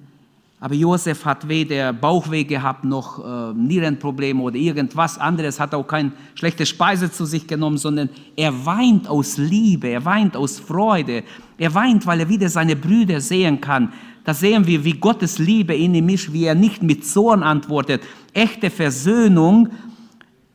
[0.58, 6.12] Aber Josef hat weder Bauchweh gehabt noch äh, Nierenprobleme oder irgendwas anderes, hat auch keine
[6.34, 11.24] schlechte Speise zu sich genommen, sondern er weint aus Liebe, er weint aus Freude,
[11.58, 13.92] er weint, weil er wieder seine Brüder sehen kann.
[14.24, 18.02] Da sehen wir, wie Gottes Liebe in ihm ist, wie er nicht mit Zorn antwortet.
[18.32, 19.68] Echte Versöhnung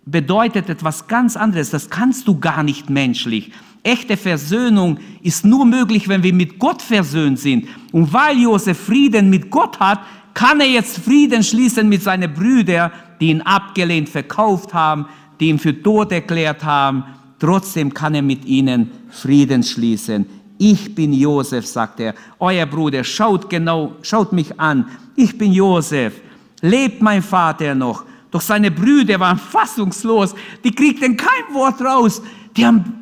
[0.05, 3.51] bedeutet etwas ganz anderes, das kannst du gar nicht menschlich.
[3.83, 7.67] Echte Versöhnung ist nur möglich, wenn wir mit Gott versöhnt sind.
[7.91, 10.01] Und weil Josef Frieden mit Gott hat,
[10.33, 15.05] kann er jetzt Frieden schließen mit seinen Brüdern, die ihn abgelehnt verkauft haben,
[15.39, 17.03] die ihn für tot erklärt haben.
[17.39, 20.27] Trotzdem kann er mit ihnen Frieden schließen.
[20.59, 22.13] Ich bin Josef, sagt er.
[22.39, 24.85] Euer Bruder, schaut genau, schaut mich an.
[25.15, 26.13] Ich bin Josef.
[26.61, 28.05] Lebt mein Vater noch?
[28.31, 30.33] Doch seine Brüder waren fassungslos.
[30.63, 32.21] Die kriegten kein Wort raus.
[32.55, 33.01] Die haben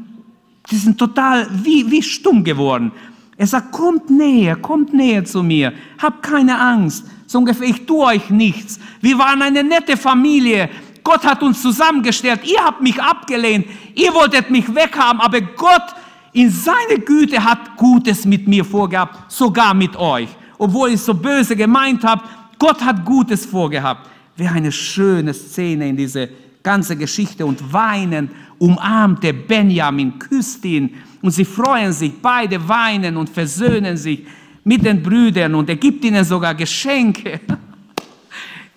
[0.72, 2.92] die sind total wie, wie stumm geworden.
[3.38, 7.06] Er sagt, kommt näher, kommt näher zu mir, hab keine Angst.
[7.26, 8.80] So ungefähr, ich tue euch nichts.
[9.02, 10.70] Wir waren eine nette Familie.
[11.04, 12.42] Gott hat uns zusammengestellt.
[12.44, 13.68] Ihr habt mich abgelehnt.
[13.96, 15.22] Ihr wolltet mich weghaben.
[15.22, 15.96] Aber Gott
[16.34, 20.28] in seiner Güte hat Gutes mit mir vorgehabt, sogar mit euch.
[20.58, 22.24] Obwohl ich so böse gemeint habe,
[22.58, 24.10] Gott hat Gutes vorgehabt.
[24.40, 26.30] Wäre eine schöne Szene in diese
[26.64, 33.30] ganze Geschichte und weinen umarmte Benjamin, küsst ihn und sie freuen sich, beide weinen und
[33.30, 34.26] versöhnen sich
[34.64, 37.42] mit den Brüdern und er gibt ihnen sogar Geschenke.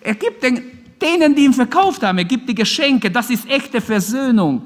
[0.05, 0.61] Er gibt den,
[1.01, 3.09] denen, die ihn verkauft haben, er gibt die Geschenke.
[3.09, 4.63] Das ist echte Versöhnung.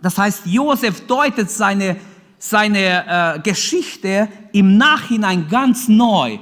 [0.00, 1.96] Das heißt, Josef deutet seine,
[2.38, 6.38] seine äh, Geschichte im Nachhinein ganz neu.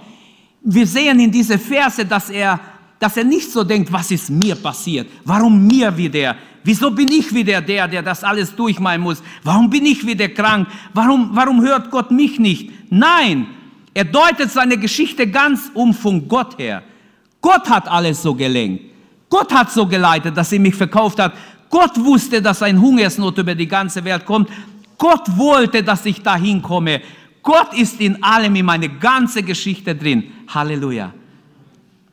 [0.62, 2.60] Wir sehen in diese Verse, dass er,
[2.98, 5.08] dass er nicht so denkt, was ist mir passiert?
[5.24, 6.36] Warum mir wieder?
[6.64, 9.22] Wieso bin ich wieder der, der das alles durchmachen muss?
[9.42, 10.68] Warum bin ich wieder krank?
[10.92, 12.70] Warum, warum hört Gott mich nicht?
[12.90, 13.46] Nein,
[13.94, 16.82] er deutet seine Geschichte ganz um von Gott her.
[17.40, 18.84] Gott hat alles so gelenkt.
[19.30, 21.34] Gott hat so geleitet, dass er mich verkauft hat.
[21.70, 24.48] Gott wusste, dass ein Hungersnot über die ganze Welt kommt.
[24.96, 27.00] Gott wollte, dass ich dahin komme.
[27.42, 30.24] Gott ist in allem, in meine ganze Geschichte drin.
[30.48, 31.12] Halleluja.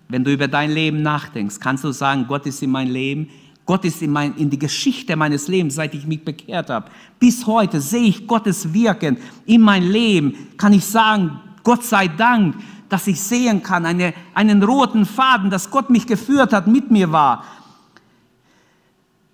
[0.07, 3.29] Wenn du über dein Leben nachdenkst, kannst du sagen, Gott ist in mein Leben
[3.65, 6.89] Gott ist in, mein, in die Geschichte meines Lebens, seit ich mich bekehrt habe.
[7.19, 10.55] Bis heute sehe ich Gottes Wirken in mein Leben.
[10.57, 12.55] Kann ich sagen, Gott sei Dank,
[12.89, 17.11] dass ich sehen kann, eine, einen roten Faden, dass Gott mich geführt hat, mit mir
[17.11, 17.43] war.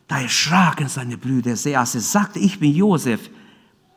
[0.07, 3.29] Da erschraken seine Brüder sehr, als er sagte, ich bin Josef.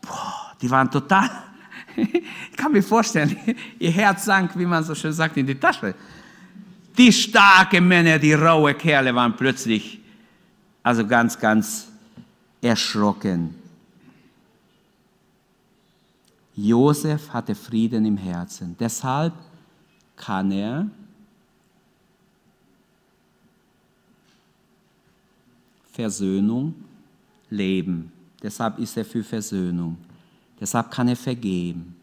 [0.01, 1.31] Boah, die waren total,
[1.97, 3.37] ich kann mir vorstellen,
[3.79, 5.95] ihr Herz sank, wie man so schön sagt, in die Tasche.
[6.97, 10.01] Die starken Männer, die raue Kerle waren plötzlich
[10.83, 11.89] also ganz, ganz
[12.61, 13.55] erschrocken.
[16.55, 18.77] Josef hatte Frieden im Herzen.
[18.79, 19.33] Deshalb
[20.15, 20.89] kann er
[25.91, 26.75] Versöhnung
[27.51, 28.13] leben.
[28.43, 29.97] Deshalb ist er für Versöhnung.
[30.61, 31.97] Deshalb kann er vergeben.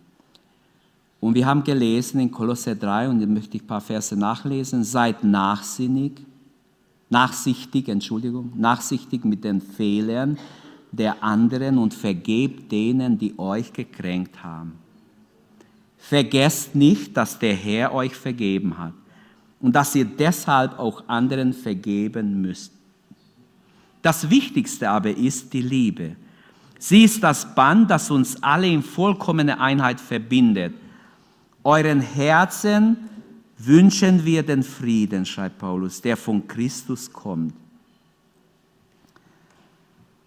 [1.22, 4.84] Und wir haben gelesen in Kolosse 3, und jetzt möchte ich ein paar Verse nachlesen,
[4.84, 6.14] seid nachsinnig,
[7.10, 10.38] nachsichtig, Entschuldigung, nachsichtig mit den Fehlern
[10.92, 14.74] der anderen und vergebt denen, die euch gekränkt haben.
[15.98, 18.94] Vergesst nicht, dass der Herr euch vergeben hat
[19.62, 22.74] und dass ihr deshalb auch anderen vergeben müsst.
[24.02, 26.16] Das Wichtigste aber ist die Liebe.
[26.80, 30.74] Sie ist das Band, das uns alle in vollkommener Einheit verbindet.
[31.63, 32.97] Euren Herzen
[33.58, 37.54] wünschen wir den Frieden, schreibt Paulus, der von Christus kommt.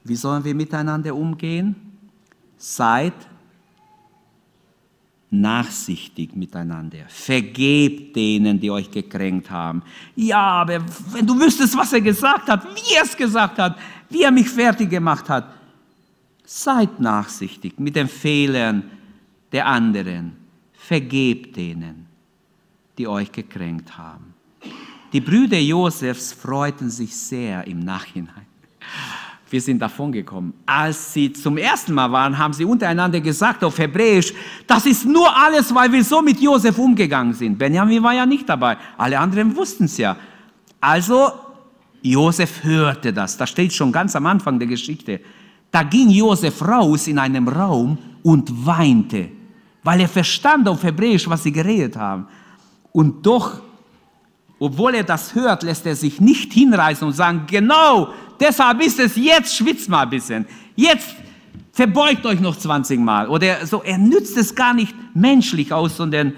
[0.05, 1.75] Wie sollen wir miteinander umgehen?
[2.57, 3.15] Seid
[5.31, 7.07] nachsichtig miteinander.
[7.09, 9.83] Vergebt denen, die euch gekränkt haben.
[10.15, 13.77] Ja, aber wenn du wüsstest, was er gesagt hat, wie er es gesagt hat,
[14.09, 15.53] wie er mich fertig gemacht hat,
[16.45, 18.85] seid nachsichtig mit den Fehlern
[19.51, 20.44] der anderen.
[20.87, 22.07] Vergebt denen
[22.99, 24.35] die euch gekränkt haben.
[25.13, 28.47] Die Brüder Josefs freuten sich sehr im Nachhinein.
[29.51, 30.53] Wir sind davon gekommen.
[30.67, 34.33] Als sie zum ersten Mal waren, haben sie untereinander gesagt auf Hebräisch,
[34.67, 37.57] das ist nur alles, weil wir so mit Josef umgegangen sind.
[37.57, 38.77] Benjamin war ja nicht dabei.
[38.97, 40.17] Alle anderen wussten es ja.
[40.81, 41.31] Also,
[42.03, 43.37] Josef hörte das.
[43.37, 45.21] Das steht schon ganz am Anfang der Geschichte.
[45.71, 49.31] Da ging Josef raus in einem Raum und weinte,
[49.85, 52.27] weil er verstand auf Hebräisch, was sie geredet haben.
[52.91, 53.61] Und doch,
[54.59, 58.09] obwohl er das hört, lässt er sich nicht hinreißen und sagen, genau,
[58.41, 60.47] deshalb ist es, jetzt schwitzt mal ein bisschen.
[60.75, 61.15] Jetzt
[61.73, 63.29] verbeugt euch noch 20 Mal.
[63.29, 66.33] Oder so, er nützt es gar nicht menschlich aus, sondern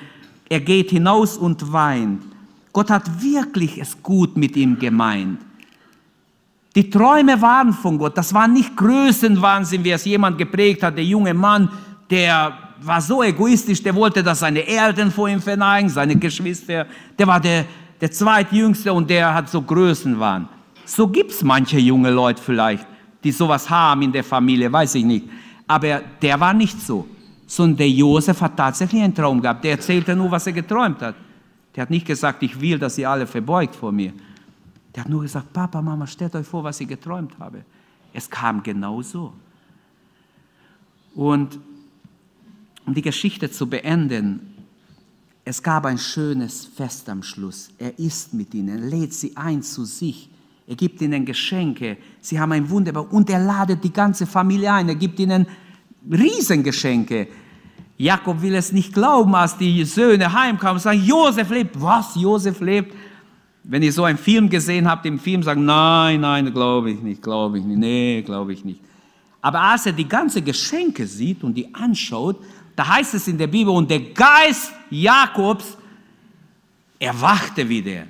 [0.48, 2.22] er geht hinaus und weint.
[2.72, 5.40] Gott hat wirklich es gut mit ihm gemeint.
[6.75, 8.18] Die Träume waren von Gott.
[8.18, 11.71] Das war nicht Größenwahnsinn, wie es jemand geprägt hat, der junge Mann,
[12.10, 16.87] der war so egoistisch, der wollte, dass seine Eltern vor ihm verneigen, seine Geschwister.
[17.18, 17.64] Der war der,
[18.00, 20.48] der zweitjüngste und der hat so Größenwahn.
[20.85, 22.87] So gibt es manche junge Leute vielleicht,
[23.24, 25.27] die sowas haben in der Familie, weiß ich nicht.
[25.66, 27.06] Aber der war nicht so.
[27.46, 29.64] Sondern der Josef hat tatsächlich einen Traum gehabt.
[29.64, 31.14] Der erzählte nur, was er geträumt hat.
[31.74, 34.12] Der hat nicht gesagt, ich will, dass ihr alle verbeugt vor mir.
[34.94, 37.64] Der hat nur gesagt, Papa, Mama, stellt euch vor, was ich geträumt habe.
[38.12, 39.33] Es kam genau so.
[41.14, 41.58] Und
[42.87, 44.54] um die Geschichte zu beenden,
[45.44, 47.68] es gab ein schönes Fest am Schluss.
[47.78, 50.28] Er isst mit ihnen, lädt sie ein zu sich.
[50.66, 51.98] Er gibt ihnen Geschenke.
[52.20, 53.12] Sie haben ein Wunderbar.
[53.12, 54.88] Und er ladet die ganze Familie ein.
[54.88, 55.46] Er gibt ihnen
[56.10, 57.28] Riesengeschenke.
[57.96, 61.80] Jakob will es nicht glauben, als die Söhne heimkamen und sagen, Josef lebt.
[61.80, 62.94] Was, Josef lebt?
[63.62, 67.22] Wenn ihr so einen Film gesehen habt, im Film sagen, nein, nein, glaube ich nicht,
[67.22, 68.80] glaube ich nicht, nee, glaube ich nicht.
[69.40, 72.40] Aber als er die ganze Geschenke sieht und die anschaut,
[72.77, 75.77] da heißt es in der Bibel, und der Geist Jakobs
[76.98, 78.04] erwachte wieder.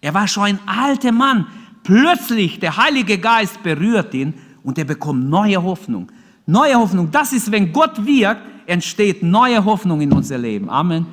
[0.00, 1.46] Er war schon ein alter Mann.
[1.82, 6.10] Plötzlich der Heilige Geist berührt ihn und er bekommt neue Hoffnung.
[6.46, 10.70] Neue Hoffnung, das ist, wenn Gott wirkt, entsteht neue Hoffnung in unser Leben.
[10.70, 11.06] Amen.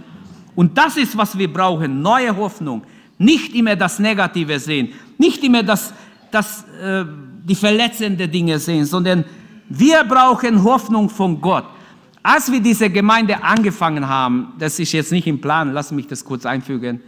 [0.55, 2.83] Und das ist, was wir brauchen, neue Hoffnung.
[3.17, 5.93] Nicht immer das Negative sehen, nicht immer das,
[6.31, 7.05] das, äh,
[7.43, 9.23] die verletzenden Dinge sehen, sondern
[9.69, 11.65] wir brauchen Hoffnung von Gott.
[12.23, 16.23] Als wir diese Gemeinde angefangen haben, das ist jetzt nicht im Plan, lass mich das
[16.23, 17.01] kurz einfügen,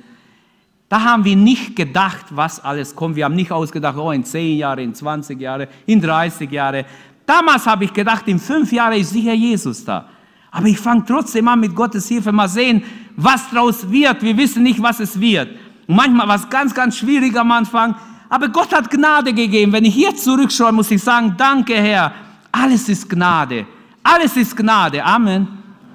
[0.90, 3.16] da haben wir nicht gedacht, was alles kommt.
[3.16, 6.86] Wir haben nicht ausgedacht, oh, in 10 Jahren, in 20 Jahren, in 30 Jahren.
[7.26, 10.08] Damals habe ich gedacht, in fünf Jahren ist sicher Jesus da.
[10.52, 12.84] Aber ich fange trotzdem an, mit Gottes Hilfe mal sehen,
[13.16, 14.22] was daraus wird.
[14.22, 15.50] Wir wissen nicht, was es wird.
[15.88, 17.96] Und manchmal war es ganz, ganz schwierig am Anfang.
[18.30, 19.72] Aber Gott hat Gnade gegeben.
[19.72, 22.14] Wenn ich hier zurückschaue, muss ich sagen, danke Herr.
[22.52, 23.66] Alles ist Gnade.
[24.04, 25.04] Alles ist Gnade.
[25.04, 25.48] Amen.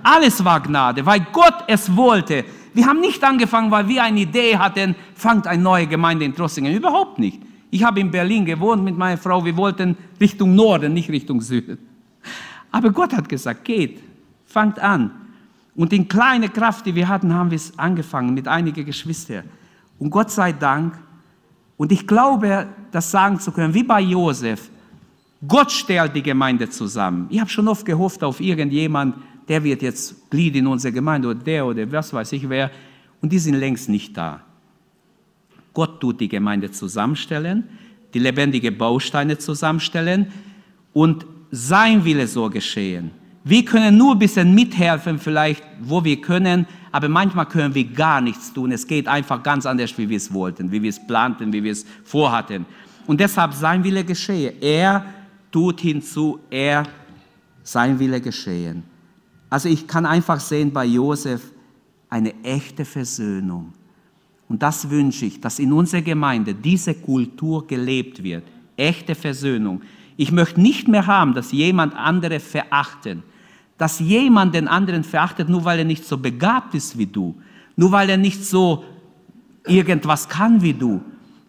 [0.03, 2.45] Alles war Gnade, weil Gott es wollte.
[2.73, 6.75] Wir haben nicht angefangen, weil wir eine Idee hatten, fangt eine neue Gemeinde in Trossingen.
[6.75, 7.41] Überhaupt nicht.
[7.71, 9.45] Ich habe in Berlin gewohnt mit meiner Frau.
[9.45, 11.79] Wir wollten Richtung Norden, nicht Richtung Süden.
[12.71, 14.01] Aber Gott hat gesagt, geht,
[14.47, 15.11] fangt an.
[15.75, 19.45] Und in kleine Kraft, die wir hatten, haben wir es angefangen mit einigen Geschwistern.
[19.99, 20.99] Und Gott sei Dank,
[21.77, 24.71] und ich glaube, das sagen zu können, wie bei Josef,
[25.47, 27.27] Gott stellt die Gemeinde zusammen.
[27.31, 29.17] Ich habe schon oft gehofft auf irgendjemand,
[29.47, 32.71] der wird jetzt Glied in unserer Gemeinde oder der oder was weiß ich wer.
[33.21, 34.43] Und die sind längst nicht da.
[35.73, 37.65] Gott tut die Gemeinde zusammenstellen,
[38.13, 40.33] die lebendige Bausteine zusammenstellen
[40.93, 43.13] und sein Wille so geschehen.
[43.45, 48.21] Wir können nur ein bisschen mithelfen, vielleicht, wo wir können, aber manchmal können wir gar
[48.21, 48.73] nichts tun.
[48.73, 51.73] Es geht einfach ganz anders, wie wir es wollten, wie wir es planten, wie wir
[51.73, 52.67] es vorhatten.
[53.07, 54.53] Und deshalb sein Wille geschehe.
[54.61, 55.05] Er
[55.59, 56.85] tut hinzu, er,
[57.65, 58.85] sein Wille geschehen.
[59.51, 61.51] Also ich kann einfach sehen bei Josef
[62.09, 63.73] eine echte Versöhnung.
[64.49, 68.45] Und das wünsche ich, dass in unserer Gemeinde diese Kultur gelebt wird.
[68.77, 69.83] Echte Versöhnung.
[70.17, 73.25] Ich möchte nicht mehr haben, dass jemand andere verachten.
[73.79, 77.35] Dass jemand den anderen verachtet, nur weil er nicht so begabt ist wie du.
[77.75, 78.85] Nur weil er nicht so
[79.67, 81.01] irgendwas kann wie du.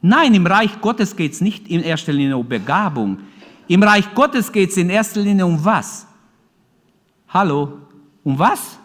[0.01, 3.19] Nein, im Reich Gottes geht es nicht in erster Linie um Begabung.
[3.69, 6.07] Im Reich Gottes geht es in erster Linie um was?
[7.27, 7.77] Hallo?
[8.23, 8.79] Um was?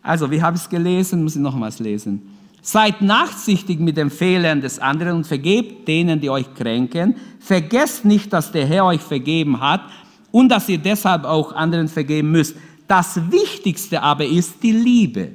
[0.00, 1.24] Also, wie habe ich es gelesen?
[1.24, 2.22] Muss ich nochmals lesen.
[2.62, 7.16] Seid nachsichtig mit den Fehlern des anderen und vergebt denen, die euch kränken.
[7.40, 9.80] Vergesst nicht, dass der Herr euch vergeben hat
[10.30, 12.54] und dass ihr deshalb auch anderen vergeben müsst.
[12.86, 15.32] Das Wichtigste aber ist die Liebe.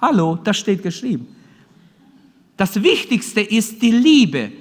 [0.00, 1.28] Hallo, das steht geschrieben.
[2.56, 4.52] Das Wichtigste ist die Liebe.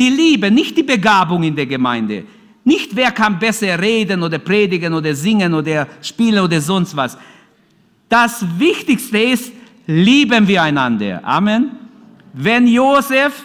[0.00, 2.24] Die Liebe, nicht die Begabung in der Gemeinde.
[2.64, 7.18] Nicht wer kann besser reden oder predigen oder singen oder spielen oder sonst was.
[8.08, 9.52] Das Wichtigste ist,
[9.86, 11.20] lieben wir einander.
[11.22, 11.72] Amen.
[12.32, 13.44] Wenn Josef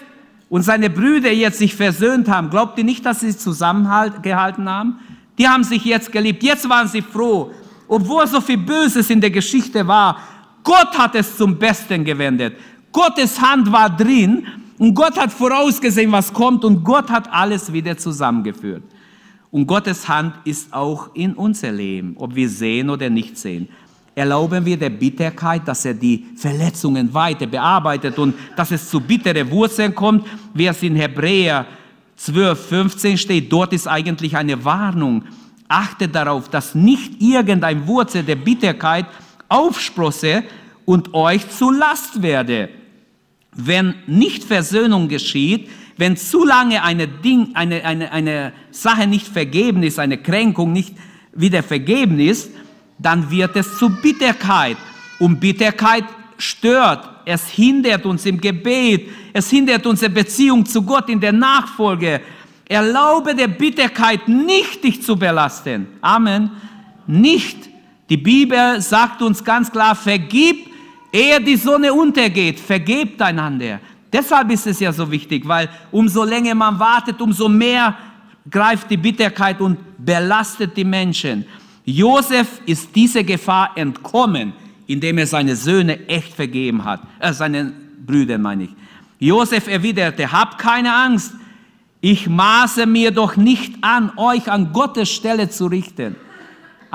[0.50, 5.00] und seine Brüder jetzt sich versöhnt haben, glaubt ihr nicht, dass sie zusammengehalten haben?
[5.38, 6.42] Die haben sich jetzt geliebt.
[6.42, 7.52] Jetzt waren sie froh.
[7.88, 10.20] Obwohl so viel Böses in der Geschichte war,
[10.66, 12.58] Gott hat es zum Besten gewendet.
[12.92, 14.46] Gottes Hand war drin
[14.78, 18.84] und Gott hat vorausgesehen, was kommt und Gott hat alles wieder zusammengeführt.
[19.50, 23.70] Und Gottes Hand ist auch in unser Leben, ob wir sehen oder nicht sehen
[24.16, 29.50] erlauben wir der Bitterkeit, dass er die Verletzungen weiter bearbeitet und dass es zu bittere
[29.52, 31.66] Wurzeln kommt, wie es in Hebräer
[32.16, 33.52] 12, 15 steht.
[33.52, 35.26] Dort ist eigentlich eine Warnung.
[35.68, 39.06] Achtet darauf, dass nicht irgendein Wurzel der Bitterkeit
[39.50, 40.44] aufsprosse
[40.86, 42.70] und euch zu Last werde.
[43.54, 49.84] Wenn nicht Versöhnung geschieht, wenn zu lange eine, Ding, eine, eine, eine Sache nicht vergeben
[49.84, 50.94] ist, eine Kränkung nicht
[51.34, 52.52] wieder vergeben ist,
[52.98, 54.78] dann wird es zu Bitterkeit.
[55.20, 56.04] Und Bitterkeit
[56.38, 62.22] stört, es hindert uns im Gebet, es hindert unsere Beziehung zu Gott in der Nachfolge.
[62.68, 65.88] Erlaube der Bitterkeit nicht, dich zu belasten.
[66.02, 66.52] Amen.
[67.08, 67.65] Nicht.
[68.10, 70.68] Die Bibel sagt uns ganz klar, vergib,
[71.12, 72.60] ehe die Sonne untergeht.
[72.60, 73.80] Vergebt einander.
[74.12, 77.96] Deshalb ist es ja so wichtig, weil umso länger man wartet, umso mehr
[78.50, 81.46] greift die Bitterkeit und belastet die Menschen.
[81.84, 84.54] Josef ist dieser Gefahr entkommen,
[84.88, 87.74] indem er seine Söhne echt vergeben hat, äh, seinen
[88.06, 88.70] Brüdern meine ich.
[89.20, 91.34] Josef erwiderte, habt keine Angst,
[92.02, 96.16] ich maße mir doch nicht an, euch an Gottes Stelle zu richten.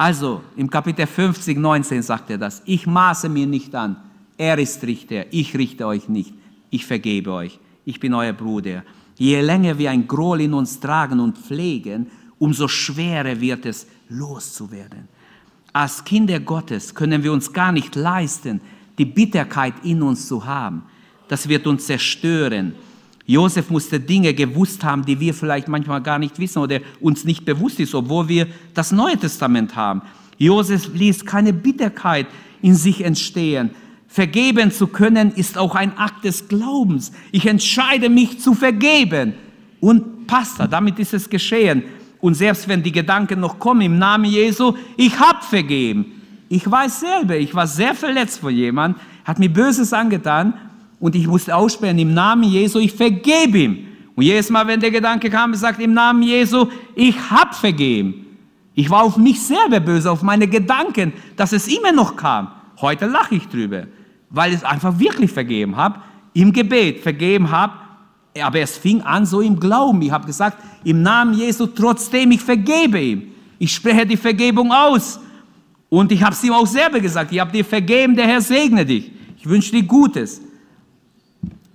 [0.01, 2.63] Also im Kapitel 50, 19 sagt er das.
[2.65, 3.97] Ich maße mir nicht an.
[4.39, 5.27] Er ist Richter.
[5.31, 6.33] Ich richte euch nicht.
[6.71, 7.59] Ich vergebe euch.
[7.85, 8.83] Ich bin euer Bruder.
[9.19, 12.07] Je länger wir ein Groll in uns tragen und pflegen,
[12.39, 15.07] umso schwerer wird es, loszuwerden.
[15.75, 18.63] Als Kinder Gottes können wir uns gar nicht leisten,
[18.97, 20.85] die Bitterkeit in uns zu haben.
[21.29, 22.75] Das wird uns zerstören.
[23.31, 27.45] Josef musste Dinge gewusst haben, die wir vielleicht manchmal gar nicht wissen oder uns nicht
[27.45, 30.03] bewusst ist, obwohl wir das Neue Testament haben.
[30.37, 32.27] Josef ließ keine Bitterkeit
[32.61, 33.71] in sich entstehen.
[34.09, 37.13] Vergeben zu können ist auch ein Akt des Glaubens.
[37.31, 39.35] Ich entscheide mich zu vergeben.
[39.79, 41.85] Und Pastor, damit ist es geschehen.
[42.21, 46.21] Und selbst wenn die Gedanken noch kommen, im Namen Jesu, ich habe vergeben.
[46.49, 50.55] Ich weiß selber, ich war sehr verletzt von jemand, hat mir Böses angetan
[51.01, 53.79] und ich musste aussprechen, im Namen Jesu, ich vergebe ihm.
[54.15, 58.27] Und jedes Mal, wenn der Gedanke kam, sagt im Namen Jesu, ich habe vergeben.
[58.75, 62.49] Ich war auf mich selber böse, auf meine Gedanken, dass es immer noch kam.
[62.81, 63.85] Heute lache ich drüber,
[64.29, 66.01] weil ich es einfach wirklich vergeben habe,
[66.35, 67.73] im Gebet vergeben habe.
[68.43, 70.03] Aber es fing an so im Glauben.
[70.03, 73.23] Ich habe gesagt, im Namen Jesu, trotzdem ich vergebe ihm.
[73.59, 75.19] Ich spreche die Vergebung aus.
[75.89, 78.87] Und ich habe es ihm auch selber gesagt, ich habe dir vergeben, der Herr segne
[78.87, 79.11] dich.
[79.39, 80.41] Ich wünsche dir Gutes.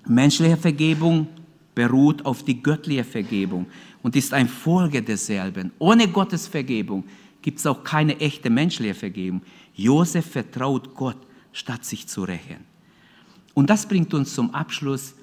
[0.07, 1.27] Menschliche Vergebung
[1.73, 3.65] beruht auf die göttliche Vergebung
[4.01, 5.71] und ist ein Folge derselben.
[5.79, 7.03] Ohne Gottes Vergebung
[7.41, 9.41] gibt es auch keine echte menschliche Vergebung.
[9.75, 11.17] Josef vertraut Gott,
[11.51, 12.63] statt sich zu rächen.
[13.53, 15.15] Und das bringt uns zum Abschluss.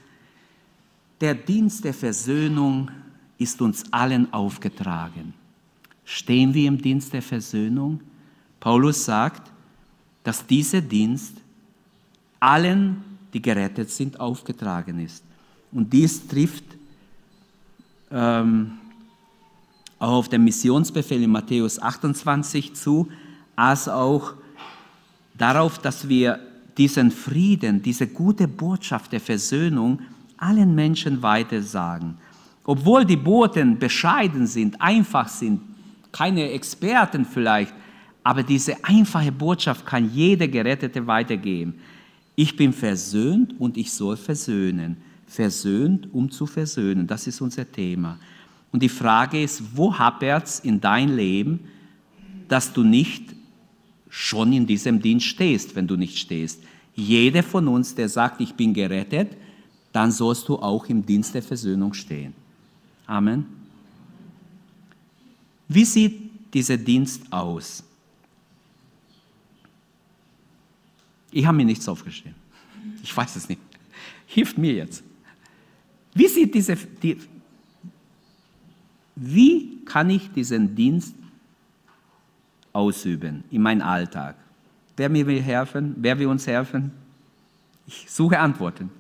[1.20, 2.90] Der Dienst der Versöhnung
[3.38, 5.34] ist uns allen aufgetragen.
[6.04, 8.00] Stehen wir im Dienst der Versöhnung?
[8.60, 9.50] Paulus sagt,
[10.24, 11.36] dass dieser Dienst
[12.40, 15.24] allen die gerettet sind, aufgetragen ist.
[15.72, 16.64] Und dies trifft
[18.10, 18.72] ähm,
[19.98, 23.08] auch auf den Missionsbefehl in Matthäus 28 zu,
[23.56, 24.34] als auch
[25.36, 26.38] darauf, dass wir
[26.76, 30.00] diesen Frieden, diese gute Botschaft der Versöhnung
[30.36, 32.16] allen Menschen weitersagen.
[32.64, 35.60] Obwohl die Boten bescheiden sind, einfach sind,
[36.10, 37.74] keine Experten vielleicht,
[38.22, 41.74] aber diese einfache Botschaft kann jeder Gerettete weitergeben.
[42.34, 44.96] Ich bin versöhnt und ich soll versöhnen.
[45.26, 47.06] Versöhnt, um zu versöhnen.
[47.06, 48.18] Das ist unser Thema.
[48.70, 51.60] Und die Frage ist, wo hapert es in dein Leben,
[52.48, 53.34] dass du nicht
[54.08, 56.62] schon in diesem Dienst stehst, wenn du nicht stehst?
[56.94, 59.36] Jeder von uns, der sagt, ich bin gerettet,
[59.92, 62.34] dann sollst du auch im Dienst der Versöhnung stehen.
[63.06, 63.44] Amen.
[65.68, 67.84] Wie sieht dieser Dienst aus?
[71.32, 72.36] Ich habe mir nichts aufgeschrieben.
[73.02, 73.60] Ich weiß es nicht.
[74.26, 75.02] Hilft mir jetzt.
[76.14, 77.18] Wie sieht diese, die,
[79.16, 81.14] wie kann ich diesen Dienst
[82.72, 84.36] ausüben in meinem Alltag?
[84.96, 85.94] Wer mir will helfen?
[85.96, 86.92] Wer will uns helfen?
[87.86, 88.90] Ich suche Antworten.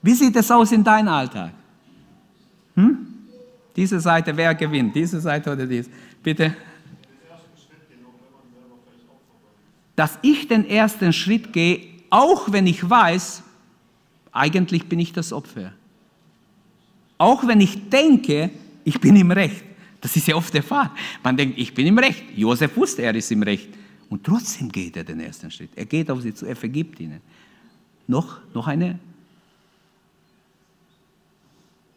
[0.00, 1.52] Wie sieht es aus in deinem Alltag?
[2.74, 3.06] Hm?
[3.76, 4.94] Diese Seite, wer gewinnt?
[4.94, 5.88] Diese Seite oder dies?
[6.22, 6.56] Bitte.
[9.96, 11.80] Dass ich den ersten Schritt gehe,
[12.10, 13.42] auch wenn ich weiß,
[14.32, 15.72] eigentlich bin ich das Opfer.
[17.18, 18.50] Auch wenn ich denke,
[18.84, 19.64] ich bin im Recht.
[20.00, 20.90] Das ist ja oft der Fall.
[21.22, 22.24] Man denkt, ich bin im Recht.
[22.36, 23.68] Josef wusste, er ist im Recht.
[24.10, 25.70] Und trotzdem geht er den ersten Schritt.
[25.76, 27.20] Er geht auf sie zu, er vergibt ihnen.
[28.08, 28.98] Noch, noch eine,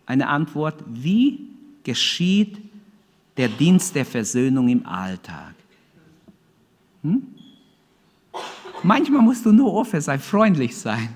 [0.06, 0.84] eine Antwort.
[0.88, 1.50] Wie
[1.84, 2.58] geschieht
[3.36, 5.56] der Dienst der Versöhnung im Alltag?
[7.02, 7.35] Hm?
[8.86, 11.10] Manchmal musst du nur offen sein, freundlich sein.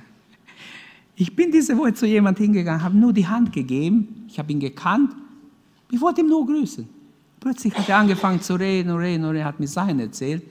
[1.15, 4.59] Ich bin diese Woche zu jemand hingegangen, habe nur die Hand gegeben, ich habe ihn
[4.59, 5.13] gekannt,
[5.91, 6.89] ich wollte ihm nur grüßen.
[7.39, 10.41] Plötzlich hat er angefangen zu reden und reden und er hat mir Sachen erzählt.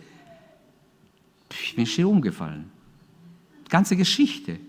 [1.50, 2.70] Ich bin schier umgefallen.
[3.68, 4.60] Ganze Geschichte.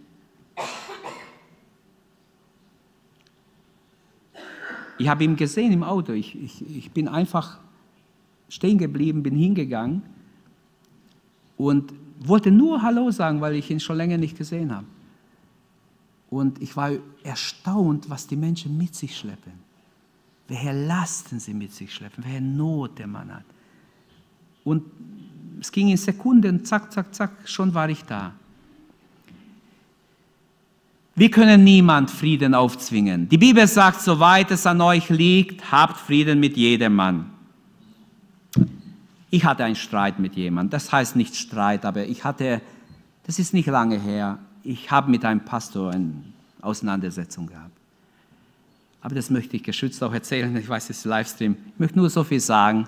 [4.98, 6.14] Ich habe ihn gesehen im Auto.
[6.14, 7.60] Ich, ich, ich bin einfach
[8.50, 10.02] stehen geblieben, bin hingegangen
[11.56, 14.86] und wollte nur Hallo sagen, weil ich ihn schon länger nicht gesehen habe.
[16.30, 16.92] Und ich war
[17.24, 19.54] erstaunt, was die Menschen mit sich schleppen.
[20.48, 23.46] Welche Lasten sie mit sich schleppen, welche Not der Mann hat.
[24.64, 24.84] Und
[25.60, 28.34] es ging in Sekunden, zack, zack, zack, schon war ich da.
[31.16, 33.28] Wir können niemand Frieden aufzwingen.
[33.28, 37.30] Die Bibel sagt, soweit es an euch liegt, habt Frieden mit jedem Mann.
[39.30, 40.72] Ich hatte einen Streit mit jemandem.
[40.72, 42.62] Das heißt nicht Streit, aber ich hatte,
[43.24, 46.14] das ist nicht lange her, ich habe mit einem Pastor eine
[46.62, 47.78] Auseinandersetzung gehabt.
[49.02, 50.56] Aber das möchte ich geschützt auch erzählen.
[50.58, 51.56] Ich weiß, es ist Livestream.
[51.74, 52.88] Ich möchte nur so viel sagen.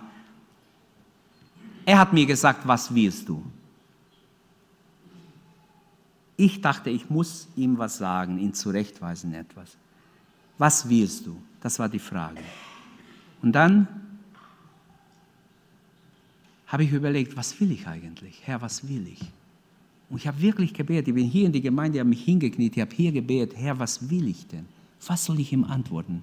[1.85, 3.43] er hat mir gesagt, was willst du?
[6.35, 9.77] Ich dachte, ich muss ihm was sagen, ihn zurechtweisen etwas.
[10.57, 11.41] Was willst du?
[11.61, 12.41] Das war die Frage.
[13.41, 13.87] Und dann
[16.71, 18.43] habe ich überlegt, was will ich eigentlich?
[18.45, 19.19] Herr, was will ich?
[20.09, 21.09] Und ich habe wirklich gebetet.
[21.09, 24.09] Ich bin hier in die Gemeinde, habe mich hingekniet, ich habe hier gebetet, Herr, was
[24.09, 24.65] will ich denn?
[25.05, 26.21] Was soll ich ihm antworten?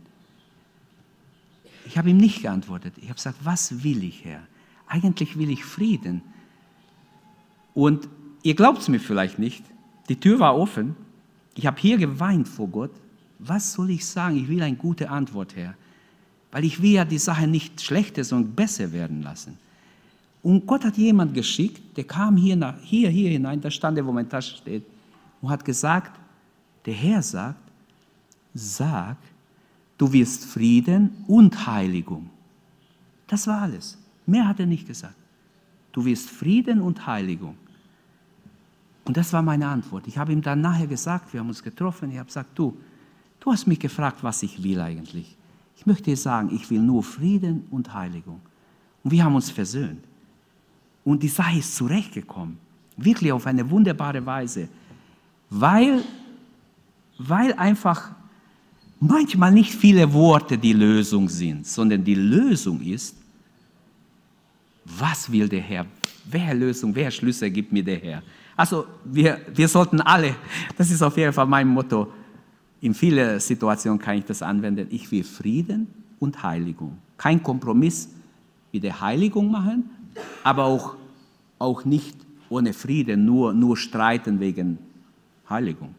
[1.84, 2.94] Ich habe ihm nicht geantwortet.
[2.96, 4.40] Ich habe gesagt, was will ich, Herr?
[4.86, 6.22] Eigentlich will ich Frieden.
[7.74, 8.08] Und
[8.42, 9.62] ihr glaubt es mir vielleicht nicht.
[10.08, 10.96] Die Tür war offen.
[11.56, 12.92] Ich habe hier geweint vor Gott.
[13.38, 14.38] Was soll ich sagen?
[14.38, 15.74] Ich will eine gute Antwort, Herr.
[16.50, 19.58] Weil ich will ja die Sache nicht schlechter, sondern besser werden lassen.
[20.42, 24.06] Und Gott hat jemand geschickt, der kam hier, nach, hier, hier hinein, da stand er,
[24.06, 24.84] wo meine Tasche steht,
[25.40, 26.18] und hat gesagt,
[26.84, 27.60] der Herr sagt,
[28.54, 29.16] sag,
[29.96, 32.30] du wirst Frieden und Heiligung.
[33.26, 33.98] Das war alles.
[34.26, 35.14] Mehr hat er nicht gesagt.
[35.92, 37.56] Du wirst Frieden und Heiligung.
[39.04, 40.06] Und das war meine Antwort.
[40.06, 42.76] Ich habe ihm dann nachher gesagt, wir haben uns getroffen, ich habe gesagt, du,
[43.40, 45.36] du hast mich gefragt, was ich will eigentlich.
[45.76, 48.40] Ich möchte dir sagen, ich will nur Frieden und Heiligung.
[49.02, 50.04] Und wir haben uns versöhnt.
[51.08, 52.58] Und die Sache ist zurechtgekommen.
[52.98, 54.68] Wirklich auf eine wunderbare Weise.
[55.48, 56.04] Weil,
[57.16, 58.10] weil einfach
[59.00, 63.16] manchmal nicht viele Worte die Lösung sind, sondern die Lösung ist,
[64.84, 65.86] was will der Herr?
[66.30, 68.22] Wer Lösung, wer Schlüssel gibt mir der Herr?
[68.54, 70.34] Also wir, wir sollten alle,
[70.76, 72.12] das ist auf jeden Fall mein Motto,
[72.82, 75.86] in vielen Situationen kann ich das anwenden, ich will Frieden
[76.18, 76.98] und Heiligung.
[77.16, 78.10] Kein Kompromiss
[78.70, 79.88] mit der Heiligung machen,
[80.42, 80.94] aber auch,
[81.58, 82.16] auch nicht
[82.48, 84.78] ohne Frieden, nur, nur streiten wegen
[85.48, 85.94] Heiligung.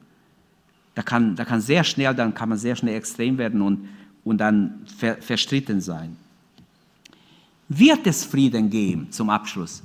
[0.95, 3.87] Da kann, da kann sehr schnell, dann kann man sehr schnell extrem werden und,
[4.23, 6.17] und dann ver, verstritten sein.
[7.67, 9.83] Wird es Frieden geben zum Abschluss?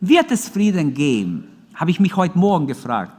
[0.00, 1.44] Wird es Frieden geben?
[1.74, 3.12] Habe ich mich heute Morgen gefragt.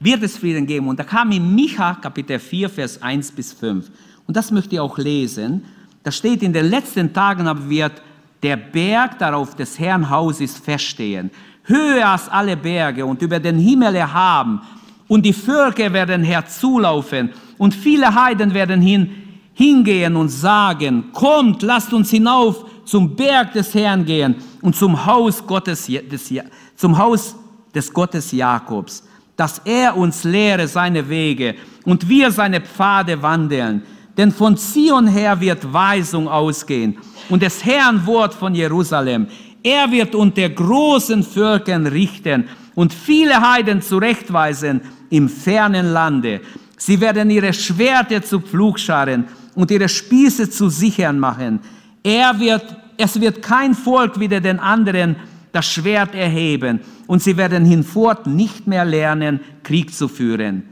[0.00, 0.86] Wird es Frieden geben?
[0.86, 3.90] Und da kam in Micha Kapitel 4, Vers 1 bis 5.
[4.26, 5.64] Und das möchte ich auch lesen.
[6.02, 8.02] Da steht, in den letzten Tagen aber wird
[8.42, 11.30] der Berg darauf des Herrn Haus ist feststehen,
[11.64, 14.60] höher als alle Berge und über den Himmel erhaben.
[15.08, 19.10] Und die Völker werden herzulaufen und viele Heiden werden hin,
[19.54, 25.46] hingehen und sagen, kommt, lasst uns hinauf zum Berg des Herrn gehen und zum Haus
[25.46, 26.32] Gottes, des,
[26.76, 27.34] zum Haus
[27.74, 33.82] des Gottes Jakobs, dass er uns lehre seine Wege und wir seine Pfade wandeln.
[34.18, 36.98] Denn von Zion her wird Weisung ausgehen
[37.28, 39.28] und des Herrn Wort von Jerusalem.
[39.62, 46.40] Er wird unter großen Völkern richten und viele Heiden zurechtweisen im fernen Lande.
[46.76, 51.60] Sie werden ihre Schwerter zu Pflugscharen und ihre Spieße zu Sichern machen.
[52.02, 52.64] Er wird,
[52.96, 55.16] es wird kein Volk wieder den anderen
[55.52, 60.64] das Schwert erheben und sie werden hinfort nicht mehr lernen, Krieg zu führen.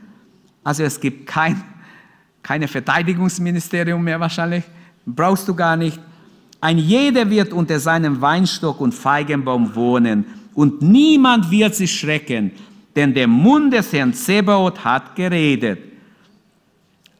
[0.62, 1.62] Also es gibt kein,
[2.46, 4.62] keine Verteidigungsministerium mehr wahrscheinlich,
[5.04, 5.98] brauchst du gar nicht.
[6.60, 10.24] Ein jeder wird unter seinem Weinstock und Feigenbaum wohnen
[10.54, 12.52] und niemand wird sich schrecken,
[12.94, 15.80] denn der Mund des Herrn Zebaoth hat geredet.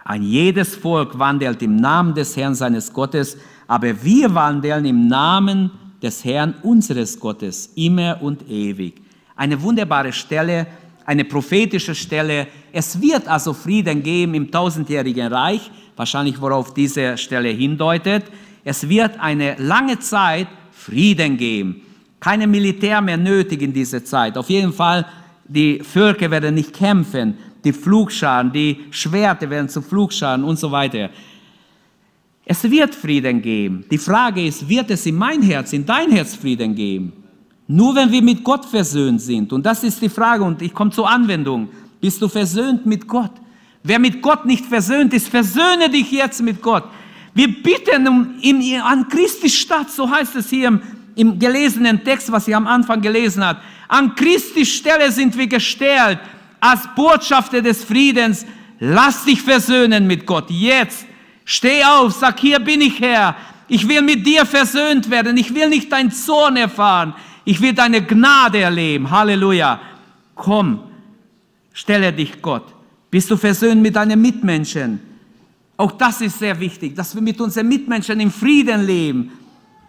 [0.04, 5.72] Ein jedes Volk wandelt im Namen des Herrn seines Gottes, aber wir wandeln im Namen
[6.00, 9.02] des Herrn unseres Gottes immer und ewig.
[9.34, 10.68] Eine wunderbare Stelle,
[11.06, 12.48] eine prophetische Stelle.
[12.72, 18.24] Es wird also Frieden geben im tausendjährigen Reich, wahrscheinlich worauf diese Stelle hindeutet.
[18.64, 21.82] Es wird eine lange Zeit Frieden geben.
[22.18, 24.36] Keine Militär mehr nötig in dieser Zeit.
[24.36, 25.06] Auf jeden Fall,
[25.46, 27.38] die Völker werden nicht kämpfen.
[27.64, 31.10] Die Flugscharen, die Schwerte werden zu Flugscharen und so weiter.
[32.44, 33.84] Es wird Frieden geben.
[33.90, 37.12] Die Frage ist, wird es in mein Herz, in dein Herz Frieden geben?
[37.68, 39.52] Nur wenn wir mit Gott versöhnt sind.
[39.52, 41.68] Und das ist die Frage und ich komme zur Anwendung.
[42.00, 43.32] Bist du versöhnt mit Gott?
[43.82, 46.84] Wer mit Gott nicht versöhnt ist, versöhne dich jetzt mit Gott.
[47.34, 50.80] Wir bitten um, in, an Christi Stadt, so heißt es hier im,
[51.14, 53.60] im gelesenen Text, was ihr am Anfang gelesen habt.
[53.88, 56.18] An Christi Stelle sind wir gestellt
[56.60, 58.46] als Botschafter des Friedens.
[58.80, 60.50] Lass dich versöhnen mit Gott.
[60.50, 61.06] Jetzt.
[61.44, 63.36] Steh auf, sag, hier bin ich Herr.
[63.68, 65.36] Ich will mit dir versöhnt werden.
[65.36, 67.14] Ich will nicht dein Zorn erfahren.
[67.46, 69.08] Ich will deine Gnade erleben.
[69.08, 69.80] Halleluja.
[70.34, 70.80] Komm,
[71.72, 72.64] stelle dich Gott.
[73.08, 75.00] Bist du versöhnt mit deinen Mitmenschen?
[75.76, 79.30] Auch das ist sehr wichtig, dass wir mit unseren Mitmenschen im Frieden leben.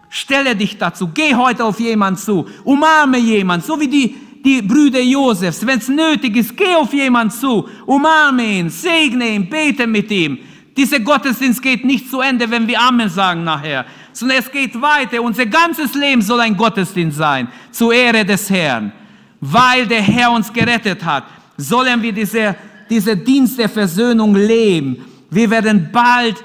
[0.08, 5.00] Stelle dich dazu, geh heute auf jemanden zu, umarme jemanden, so wie die, die Brüder
[5.00, 5.66] Josefs.
[5.66, 10.38] Wenn es nötig ist, geh auf jemanden zu, umarme ihn, segne ihn, bete mit ihm.
[10.76, 13.84] Dieser Gottesdienst geht nicht zu Ende, wenn wir Amen sagen nachher,
[14.18, 15.22] sondern es geht weiter.
[15.22, 18.92] Unser ganzes Leben soll ein Gottesdienst sein, zur Ehre des Herrn.
[19.40, 21.24] Weil der Herr uns gerettet hat,
[21.56, 22.56] sollen wir diese,
[22.90, 25.04] diese Dienst der Versöhnung leben.
[25.30, 26.42] Wir werden bald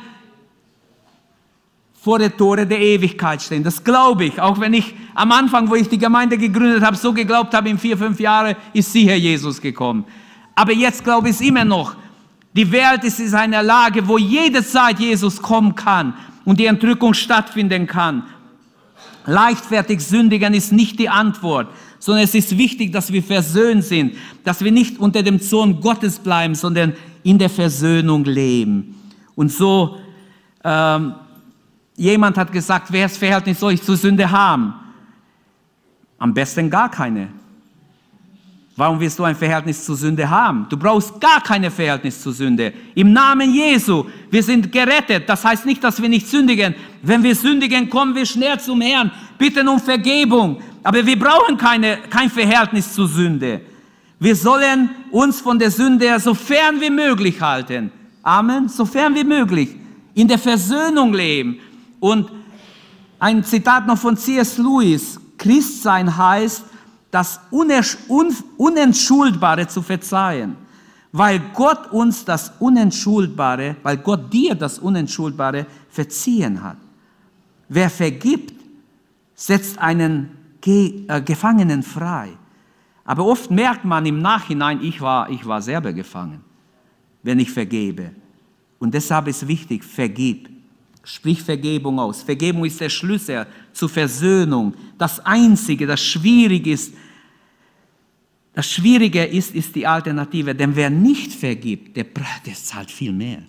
[2.03, 3.63] vor der Tore der Ewigkeit stehen.
[3.63, 7.13] Das glaube ich, auch wenn ich am Anfang, wo ich die Gemeinde gegründet habe, so
[7.13, 10.05] geglaubt habe, in vier, fünf Jahren ist sicher Jesus gekommen.
[10.53, 11.95] Aber jetzt glaube ich es immer noch.
[12.55, 16.13] Die Welt ist in einer Lage, wo jederzeit Jesus kommen kann
[16.45, 18.23] und die Entrückung stattfinden kann.
[19.25, 21.67] Leichtfertig sündigen ist nicht die Antwort,
[21.99, 26.19] sondern es ist wichtig, dass wir versöhnt sind, dass wir nicht unter dem Zorn Gottes
[26.19, 28.95] bleiben, sondern in der Versöhnung leben.
[29.35, 29.97] Und so
[30.63, 31.15] ähm,
[31.95, 34.73] Jemand hat gesagt, welches Verhältnis soll ich zur Sünde haben?
[36.17, 37.29] Am besten gar keine.
[38.75, 40.65] Warum willst du ein Verhältnis zur Sünde haben?
[40.67, 42.73] Du brauchst gar kein Verhältnis zur Sünde.
[42.95, 45.29] Im Namen Jesu, wir sind gerettet.
[45.29, 46.73] Das heißt nicht, dass wir nicht sündigen.
[47.03, 50.59] Wenn wir sündigen, kommen wir schnell zum Herrn, bitten um Vergebung.
[50.81, 53.61] Aber wir brauchen keine, kein Verhältnis zur Sünde.
[54.19, 57.91] Wir sollen uns von der Sünde so fern wie möglich halten.
[58.23, 58.69] Amen.
[58.69, 59.69] So fern wie möglich.
[60.15, 61.59] In der Versöhnung leben.
[61.99, 62.31] Und
[63.19, 64.57] ein Zitat noch von C.S.
[64.57, 65.19] Lewis.
[65.37, 66.63] Christsein heißt,
[67.13, 70.55] das Unentschuldbare zu verzeihen.
[71.11, 76.77] Weil Gott uns das Unentschuldbare, weil Gott dir das Unentschuldbare verziehen hat.
[77.69, 78.55] Wer vergibt,
[79.35, 82.29] setzt einen Ge äh, Gefangenen frei.
[83.05, 86.41] Aber oft merkt man im Nachhinein, ich war, ich war selber gefangen,
[87.21, 88.09] wenn ich vergebe.
[88.79, 90.49] Und deshalb ist wichtig, vergib.
[91.03, 92.23] Sprich Vergebung aus.
[92.23, 94.73] Vergebung ist der Schlüssel zur Versöhnung.
[94.97, 96.95] Das Einzige, das schwierig ist,
[98.53, 100.53] das Schwierige ist, ist die Alternative.
[100.53, 102.05] Denn wer nicht vergibt, der,
[102.45, 103.39] der zahlt viel mehr.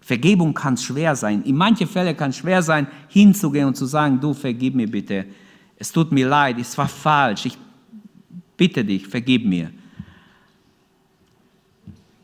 [0.00, 1.42] Vergebung kann schwer sein.
[1.42, 5.26] In manchen Fällen kann es schwer sein, hinzugehen und zu sagen, du vergib mir bitte.
[5.76, 7.46] Es tut mir leid, es war falsch.
[7.46, 7.58] Ich
[8.56, 9.70] bitte dich, vergib mir.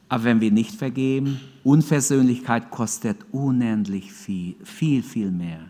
[0.09, 5.61] Aber wenn wir nicht vergeben, Unversöhnlichkeit kostet unendlich viel, viel, viel mehr.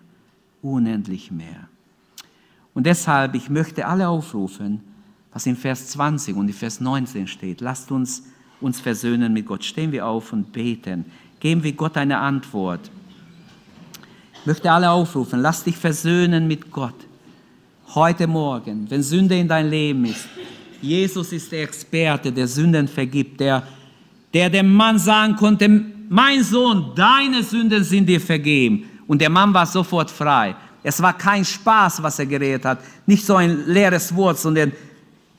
[0.61, 1.69] Unendlich mehr.
[2.75, 4.81] Und deshalb, ich möchte alle aufrufen,
[5.35, 7.61] was in Vers 20 und in Vers 19 steht.
[7.61, 8.23] Lasst uns
[8.61, 9.65] uns versöhnen mit Gott.
[9.65, 11.05] Stehen wir auf und beten.
[11.41, 12.91] Geben wir Gott eine Antwort.
[14.41, 16.95] Ich möchte alle aufrufen, lass dich versöhnen mit Gott.
[17.95, 20.29] Heute Morgen, wenn Sünde in dein Leben ist.
[20.81, 23.63] Jesus ist der Experte, der Sünden vergibt, der
[24.33, 25.69] der dem Mann sagen konnte,
[26.09, 28.85] mein Sohn, deine Sünden sind dir vergeben.
[29.07, 30.57] Und der Mann war sofort frei.
[30.83, 34.73] Es war kein Spaß, was er geredet hat, nicht so ein leeres Wort, sondern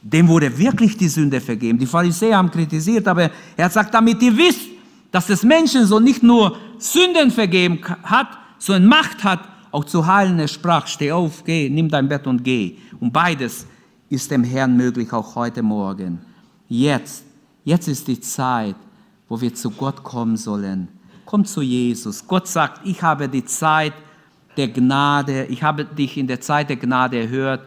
[0.08, 1.80] dem wurde wirklich die Sünde vergeben.
[1.80, 4.62] Die Pharisäer haben kritisiert, aber er gesagt, damit ihr wisst,
[5.12, 8.28] dass das Menschen so nicht nur Sünden vergeben hat,
[8.60, 9.40] sondern Macht hat,
[9.72, 10.38] auch zu heilen.
[10.38, 12.78] Er sprach, steh auf, geh, nimm dein Bett und geh.
[13.00, 13.66] Und beides
[14.08, 16.20] ist dem Herrn möglich, auch heute Morgen.
[16.68, 17.24] Jetzt,
[17.64, 18.76] jetzt ist die Zeit,
[19.28, 20.88] wo wir zu Gott kommen sollen.
[21.26, 22.28] Komm zu Jesus.
[22.28, 23.94] Gott sagt, ich habe die Zeit
[24.56, 27.62] der Gnade, ich habe dich in der Zeit der Gnade erhört,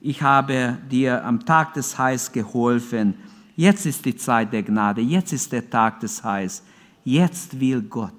[0.00, 3.14] ich habe dir am Tag des Heils geholfen.
[3.56, 6.62] Jetzt ist die Zeit der Gnade, jetzt ist der Tag des Heils.
[7.04, 8.14] Jetzt will Gott,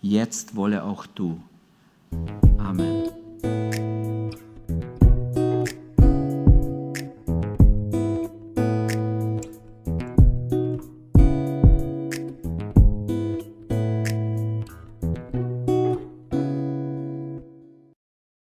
[0.00, 1.40] jetzt wolle auch du.
[2.58, 3.04] Amen.